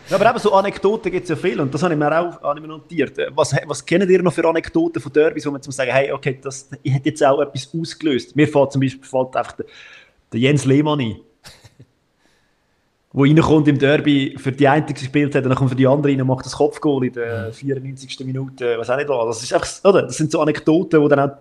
[0.10, 2.42] Ja, aber eben so Anekdoten gibt es ja viel und das habe ich mir auch
[2.42, 3.18] habe ich mir notiert.
[3.36, 6.40] Was, was kennen ihr noch für Anekdoten von Derbys, wo man zum sagen, hey, okay,
[6.42, 8.34] das hat jetzt auch etwas ausgelöst.
[8.34, 9.66] Mir fällt zum Beispiel fällt einfach der,
[10.32, 11.16] der Jens Lehmann ein.
[13.14, 16.12] wo reinkommt im Derby, für die eine gespielt hat, und dann kommt für die andere
[16.12, 18.20] rein und macht das Kopfgoal in der 94.
[18.26, 19.38] Minute, was auch nicht was.
[19.38, 20.04] Das, ist einfach, oder?
[20.04, 21.38] das sind so Anekdoten, die dann auch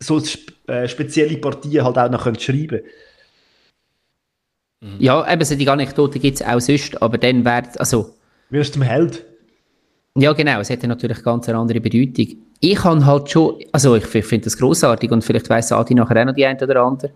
[0.00, 0.20] so
[0.66, 2.82] äh, spezielle Partien halt auch noch schreiben können.
[4.80, 4.96] Mhm.
[4.98, 8.14] Ja, eben solche Anekdoten gibt es auch sonst, aber dann wäre, also...
[8.50, 9.24] Wirst du zum Held?
[10.16, 12.36] Ja, genau, es hätte natürlich ganz eine andere Bedeutung.
[12.60, 16.26] Ich kann halt schon, also ich finde das großartig und vielleicht weiss Adi nachher auch
[16.26, 17.12] noch die eine oder andere.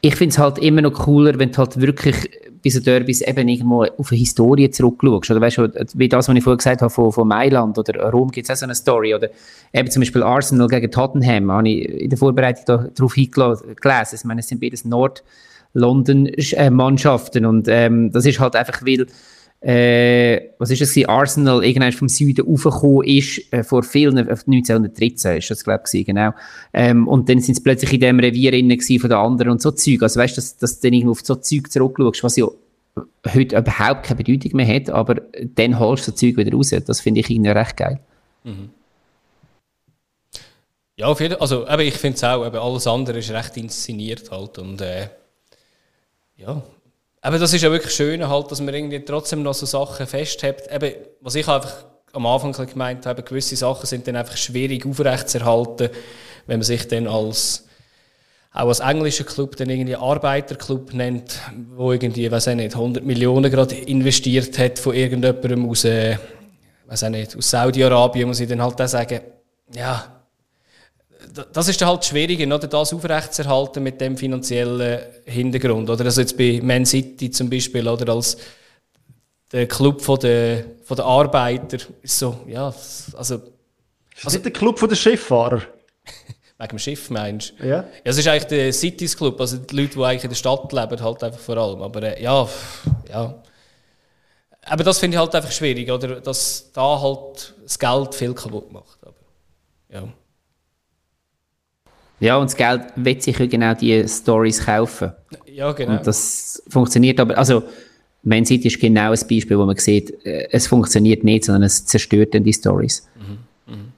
[0.00, 2.30] Ich finde es halt immer noch cooler, wenn du halt wirklich
[2.62, 5.30] bei so Derbys eben irgendwo auf eine Historie zurückschaust.
[5.30, 8.30] Oder weißt du, wie das, was ich vorher gesagt habe von, von Mailand oder Rom
[8.30, 9.14] gibt es auch so eine Story.
[9.14, 9.28] Oder
[9.72, 13.76] eben zum Beispiel Arsenal gegen Tottenham, habe ich in der Vorbereitung darauf hingelesen.
[14.12, 19.06] Ich meine, es sind beides Nord-London-Mannschaften und ähm, das ist halt einfach, weil
[19.60, 25.38] äh, was ist es, Arsenal irgendwann vom Süden aufgekommen ist, äh, vor vielen, 1913 äh,
[25.38, 26.30] ist das, glaube ich, genau.
[26.72, 30.02] Ähm, und dann sind sie plötzlich in dem Revier von den anderen und so Zeug.
[30.02, 32.46] Also weißt du, dass, dass du dann irgendwo auf so Zeug zurückschaust, was ja
[33.34, 35.16] heute überhaupt keine Bedeutung mehr hat, aber
[35.54, 36.70] dann holst du so Zeug wieder raus.
[36.86, 37.98] Das finde ich irgendwie recht geil.
[38.44, 38.70] Mhm.
[40.96, 41.42] Ja, auf jeden Fall.
[41.42, 45.08] Also, aber ich finde es auch, eben alles andere ist recht inszeniert halt und äh,
[46.36, 46.62] ja,
[47.20, 50.64] aber das ist ja wirklich schön, halt, dass man irgendwie trotzdem noch so Sachen festhält.
[50.72, 55.90] Eben, was ich einfach am Anfang gemeint habe, gewisse Sachen sind dann einfach schwierig aufrechtzuerhalten,
[56.46, 57.64] wenn man sich dann als
[58.52, 61.38] auch als englischer Club dann irgendwie Arbeiterclub nennt,
[61.76, 66.16] wo irgendwie, weiß ich nicht, 100 Millionen gerade investiert hat von irgendjemandem aus, äh,
[66.86, 69.20] weiß ich nicht, aus Saudi-Arabien, muss ich dann halt auch sagen,
[69.74, 70.17] ja,
[71.52, 75.88] das ist halt schwierig, oder, das aufrechtzuerhalten mit dem finanziellen Hintergrund.
[75.90, 78.36] Oder also jetzt bei Man City zum Beispiel, oder als
[79.52, 83.36] der Club von der, von der Arbeiter ist so, ja, also...
[84.16, 85.62] Ist also, der Club von der Schifffahrer?
[86.58, 87.64] Wegen dem Schiff meinst du?
[87.64, 87.76] Ja.
[87.76, 87.84] ja.
[88.02, 91.00] Es ist eigentlich der Cities Club, also die Leute, die eigentlich in der Stadt leben,
[91.00, 91.82] halt einfach vor allem.
[91.82, 92.48] Aber äh, ja,
[93.08, 93.42] ja.
[94.62, 96.20] Aber das finde ich halt einfach schwierig, oder?
[96.20, 98.98] Dass da halt das Geld viel kaputt macht.
[99.02, 99.14] Aber,
[99.88, 100.08] ja.
[102.20, 105.12] Ja, und das Geld wird sich genau die Stories kaufen.
[105.46, 105.98] Ja, genau.
[105.98, 107.62] Und das funktioniert aber, also,
[108.22, 111.86] Man City ist genau ein Beispiel, wo man sieht, äh, es funktioniert nicht, sondern es
[111.86, 113.08] zerstört dann die Stories.
[113.16, 113.74] Mhm.
[113.74, 113.92] Mhm.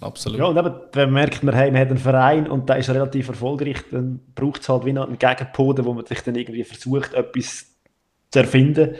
[0.00, 0.38] Absolut.
[0.38, 3.76] Ja, und eben, wenn man merkt, man, hat einen Verein und der ist relativ erfolgreich,
[3.90, 7.66] dann braucht es halt wie noch einen Gegenpoden, wo man sich dann irgendwie versucht, etwas
[8.30, 8.96] zu erfinden.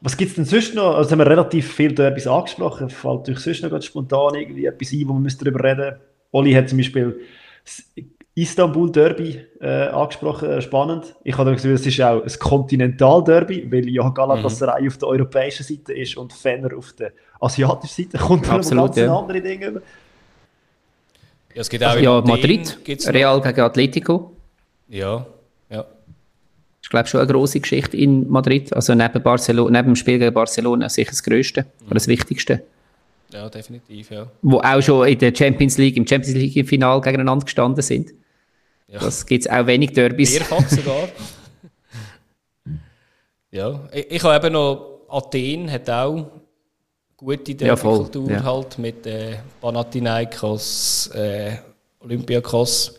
[0.00, 0.96] Was gibt es denn sonst noch?
[0.96, 2.88] Also haben wir relativ viel da etwas angesprochen.
[2.88, 6.00] Fällt euch sonst noch ganz spontan irgendwie etwas ein, wo wir darüber reden müssen?
[6.32, 7.20] Oli hat zum Beispiel
[7.64, 7.84] das
[8.38, 11.16] Istanbul Derby äh, angesprochen, äh, spannend.
[11.24, 14.88] Ich habe gesagt, es ist auch ein Kontinental Derby, weil ja Galatasaray mhm.
[14.88, 18.18] auf der europäischen Seite ist und Fenner auf der asiatischen Seite.
[18.24, 19.16] Kommt dann Absolut, ganz ja.
[19.16, 19.80] andere Dinge über.
[21.52, 24.36] Ja, es gibt auch ja, Madrid, Real gegen Atletico.
[24.88, 25.26] Ja,
[25.68, 25.78] ja.
[25.78, 25.88] Das
[26.82, 28.72] ist, glaube ich, schon eine große Geschichte in Madrid.
[28.72, 31.86] Also neben, Barcelona, neben dem Spiel gegen Barcelona sicher das Größte mhm.
[31.86, 32.62] oder das Wichtigste.
[33.32, 34.26] Ja, definitiv, ja.
[34.42, 38.12] Wo auch schon in der Champions League, im Champions League-Final gegeneinander gestanden sind.
[38.88, 39.00] Ja.
[39.00, 40.32] Das gibt es auch wenig Derbys.
[40.32, 41.08] Mehrfach sogar.
[43.50, 46.26] ja, ich, ich habe eben noch Athen, hat auch
[47.16, 51.56] gute Derby-Kultur ja, halt mit äh, Panathinaikos, äh,
[52.00, 52.94] Olympiakos.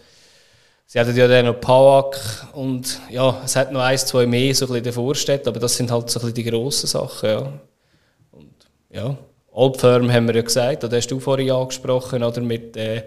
[0.85, 4.65] Sie hatten ja dann noch Pawak und ja, es hat noch eins, zwei mehr so
[4.65, 7.53] ein bisschen davor steht, aber das sind halt so ein bisschen die grossen Sachen, ja.
[8.31, 8.53] Und
[8.89, 9.17] ja,
[9.51, 13.03] Old Firm haben wir ja gesagt, da hast du vorhin angesprochen, oder mit, äh,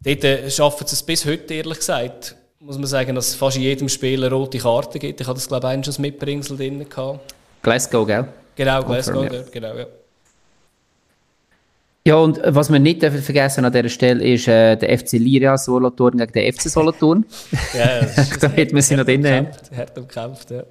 [0.00, 3.56] dort äh, schaffen sie es bis heute, ehrlich gesagt, muss man sagen, dass es fast
[3.56, 5.20] in jedem Spiel eine rote Karte gibt.
[5.20, 6.88] Ich hatte das, glaube ich, schon Mitbringsel drin.
[6.88, 7.34] Gehabt.
[7.62, 8.28] Glasgow, gell?
[8.56, 9.42] Genau, Glasgow, Firm, ja.
[9.52, 9.86] genau, ja.
[12.06, 15.58] Ja, und was wir nicht dürfen vergessen an dieser Stelle ist äh, der FC Liria
[15.58, 17.26] Solothurn gegen den FC Solothurn.
[17.74, 18.06] ja,
[18.40, 19.26] da hätten wir sie noch drin.
[19.26, 20.62] Hart umkämpft, ja.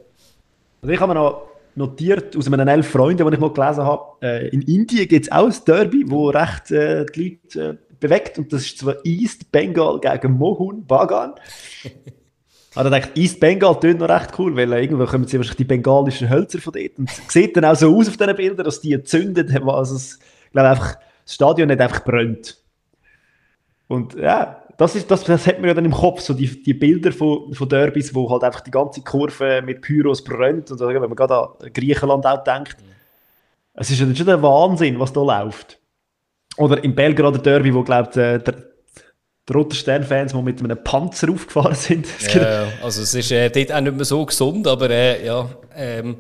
[0.82, 4.04] Also ich habe mir noch notiert aus meinen elf Freunden, die ich mal gelesen habe.
[4.22, 8.38] Äh, in Indien gibt es auch ein Derby, wo recht äh, die Leute äh, bewegt.
[8.38, 11.34] Und das ist zwar East Bengal gegen Mohun Bagan.
[12.76, 15.58] Aber ich dachte, East Bengal tönt noch recht cool, weil äh, irgendwo kommen sie wahrscheinlich
[15.58, 16.98] die bengalischen Hölzer von dort.
[16.98, 19.50] Und es sieht dann auch so aus auf diesen Bildern, dass die zündet.
[19.66, 20.20] Also es,
[20.52, 22.58] glaube einfach, das Stadion nicht einfach brennt.
[23.88, 26.74] Und ja, das, ist, das, das hat man ja dann im Kopf, so die, die
[26.74, 30.72] Bilder von, von Derbys, wo halt einfach die ganze Kurve mit Pyros brennt.
[30.72, 32.78] Und wenn man gerade an Griechenland auch denkt,
[33.74, 35.80] es ist ja schon der Wahnsinn, was da läuft.
[36.58, 38.56] Oder im Belgrader Derby, wo glaubt der, der
[39.54, 42.08] Roter Stern-Fans, die mit einem Panzer aufgefahren sind.
[42.34, 45.50] ja, also es ist äh, dort auch nicht mehr so gesund, aber äh, ja.
[45.76, 46.18] Ähm,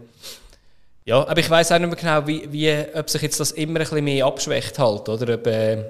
[1.05, 3.79] ja, aber ich weiß auch nicht mehr genau, wie, wie, ob sich jetzt das immer
[3.79, 5.83] ein bisschen mehr abschwächt halt, oder ob, äh,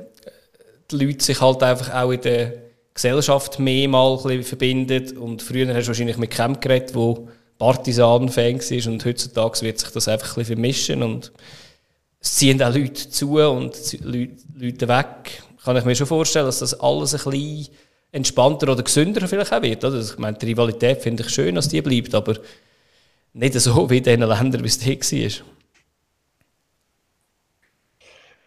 [0.92, 2.54] die Leute sich halt einfach auch in der
[2.94, 5.18] Gesellschaft mehr mal ein verbindet.
[5.18, 7.28] Und früher hast du wahrscheinlich mit Camp geredet, wo
[7.58, 11.32] Partisan-Fan war und heutzutage wird sich das einfach ein vermischen und
[12.20, 15.44] es ziehen auch Leute zu und Leute weg.
[15.64, 17.70] Kann ich mir schon vorstellen, dass das alles ein bisschen,
[18.16, 19.84] entspannter oder gesünder vielleicht auch wird.
[19.84, 20.00] Oder?
[20.00, 22.36] Ich meine, die Rivalität finde ich schön, dass die bleibt, aber
[23.34, 25.46] nicht so wie in den Ländern, wie es hier war.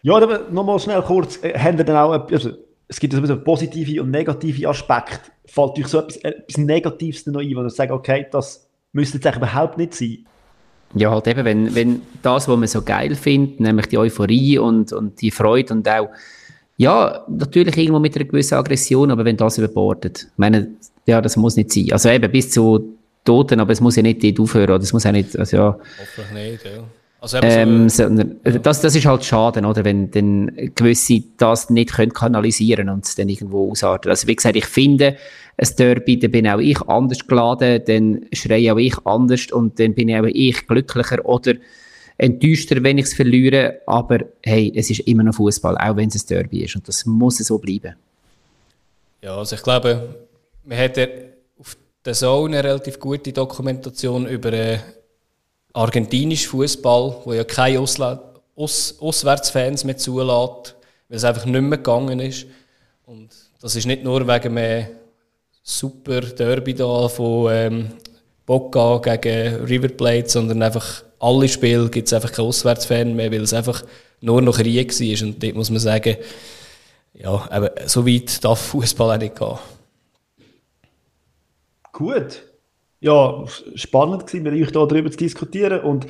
[0.01, 2.51] Ja, aber nochmal schnell kurz, äh, haben wir dann auch, also,
[2.87, 5.31] es gibt also positive und negative Aspekte.
[5.45, 9.27] Fällt euch so etwas, etwas Negatives noch ein, wo ihr sagt, okay, das müsste jetzt
[9.27, 10.25] eigentlich überhaupt nicht sein?
[10.95, 14.91] Ja, halt eben, wenn, wenn das, was man so geil findet, nämlich die Euphorie und,
[14.91, 16.09] und die Freude und auch,
[16.77, 20.69] ja, natürlich irgendwo mit einer gewissen Aggression, aber wenn das überbordet, ich meine,
[21.05, 21.91] ja, das muss nicht sein.
[21.91, 25.03] Also eben bis zu Toten, aber es muss ja nicht dort aufhören, oder es muss
[25.03, 25.79] ja nicht, also ja.
[25.99, 26.83] Hoffentlich nicht, ja.
[27.21, 32.13] Also ähm, so, das, das ist halt schade, oder, wenn dann gewisse das nicht können
[32.13, 34.09] kanalisieren und es dann irgendwo ausarten.
[34.09, 35.17] Also wie gesagt, ich finde,
[35.57, 39.93] ein Derby, dann bin auch ich anders geladen, dann schreie auch ich anders und dann
[39.93, 41.55] bin auch ich glücklicher oder
[42.17, 43.81] enttäuschter, wenn ich es verliere.
[43.85, 47.05] Aber hey, es ist immer noch Fußball, auch wenn es ein Derby ist und das
[47.05, 47.95] muss so bleiben.
[49.21, 50.15] Ja, also ich glaube,
[50.63, 51.09] wir hätten
[51.59, 54.79] auf der Zone eine relativ gute Dokumentation über äh,
[55.73, 58.21] argentinischen Fußball, wo ja keine Ausla
[58.55, 60.75] Aus Auswärtsfans mehr zulässt,
[61.07, 62.45] weil es einfach nicht mehr gegangen ist.
[63.05, 63.29] Und
[63.61, 64.87] das ist nicht nur wegen einem
[65.63, 67.89] super Derby da von ähm,
[68.45, 73.43] Boca gegen River Plate, sondern einfach alle Spiele gibt es einfach keinen Auswärtsfan mehr, weil
[73.43, 73.83] es einfach
[74.21, 75.27] nur noch Krieg war.
[75.27, 76.17] Und dort muss man sagen,
[77.13, 79.57] ja, aber so weit darf Fußball auch nicht gehen.
[81.91, 82.48] Gut.
[83.01, 83.45] Ja,
[83.75, 85.81] spannend gewesen, mit euch darüber zu diskutieren.
[85.81, 86.05] Und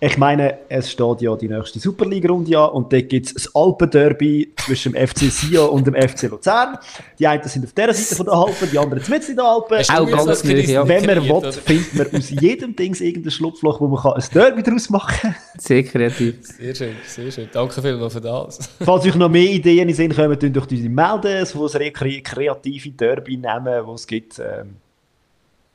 [0.00, 4.52] ich meine, es steht ja die nächste Superliga-Runde an und dort gibt es das Alpenderby
[4.56, 6.78] zwischen dem FC Sion und dem FC Luzern.
[7.18, 9.78] Die einen sind auf dieser Seite von der Alpen, die anderen mitten in der Alpen.
[9.78, 10.86] Auch ganz möglich, ja.
[10.86, 14.62] Wenn man will, findet man aus jedem Ding irgendein Schlupfloch, wo man kann ein Derby
[14.62, 15.34] daraus machen kann.
[15.58, 16.36] Sehr kreativ.
[16.42, 17.48] Sehr schön, sehr schön.
[17.52, 18.70] Danke vielmals für das.
[18.80, 22.90] Falls euch noch mehr Ideen in Sinn kommen, dann durch unsere melden, so ein kreative
[22.90, 24.38] Derby nehmen, die es gibt.
[24.38, 24.76] Ähm,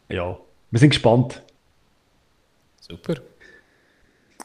[0.07, 0.37] ja,
[0.73, 1.43] wir sind gespannt.
[2.81, 3.13] Super.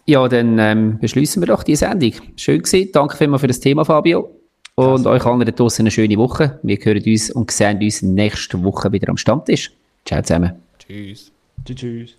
[0.05, 2.13] Ja, dann ähm, beschließen wir doch die Sendung.
[2.37, 2.91] Schön gewesen.
[2.93, 4.31] Danke vielmals für das Thema, Fabio.
[4.75, 6.61] Und euch allen da draußen eine schöne Woche.
[6.63, 9.73] Wir hören uns und sehen uns nächste Woche wieder am Stammtisch.
[10.05, 10.53] Ciao zusammen.
[10.79, 11.33] Tschüss.
[11.65, 11.77] Tschüss.
[11.77, 12.17] tschüss.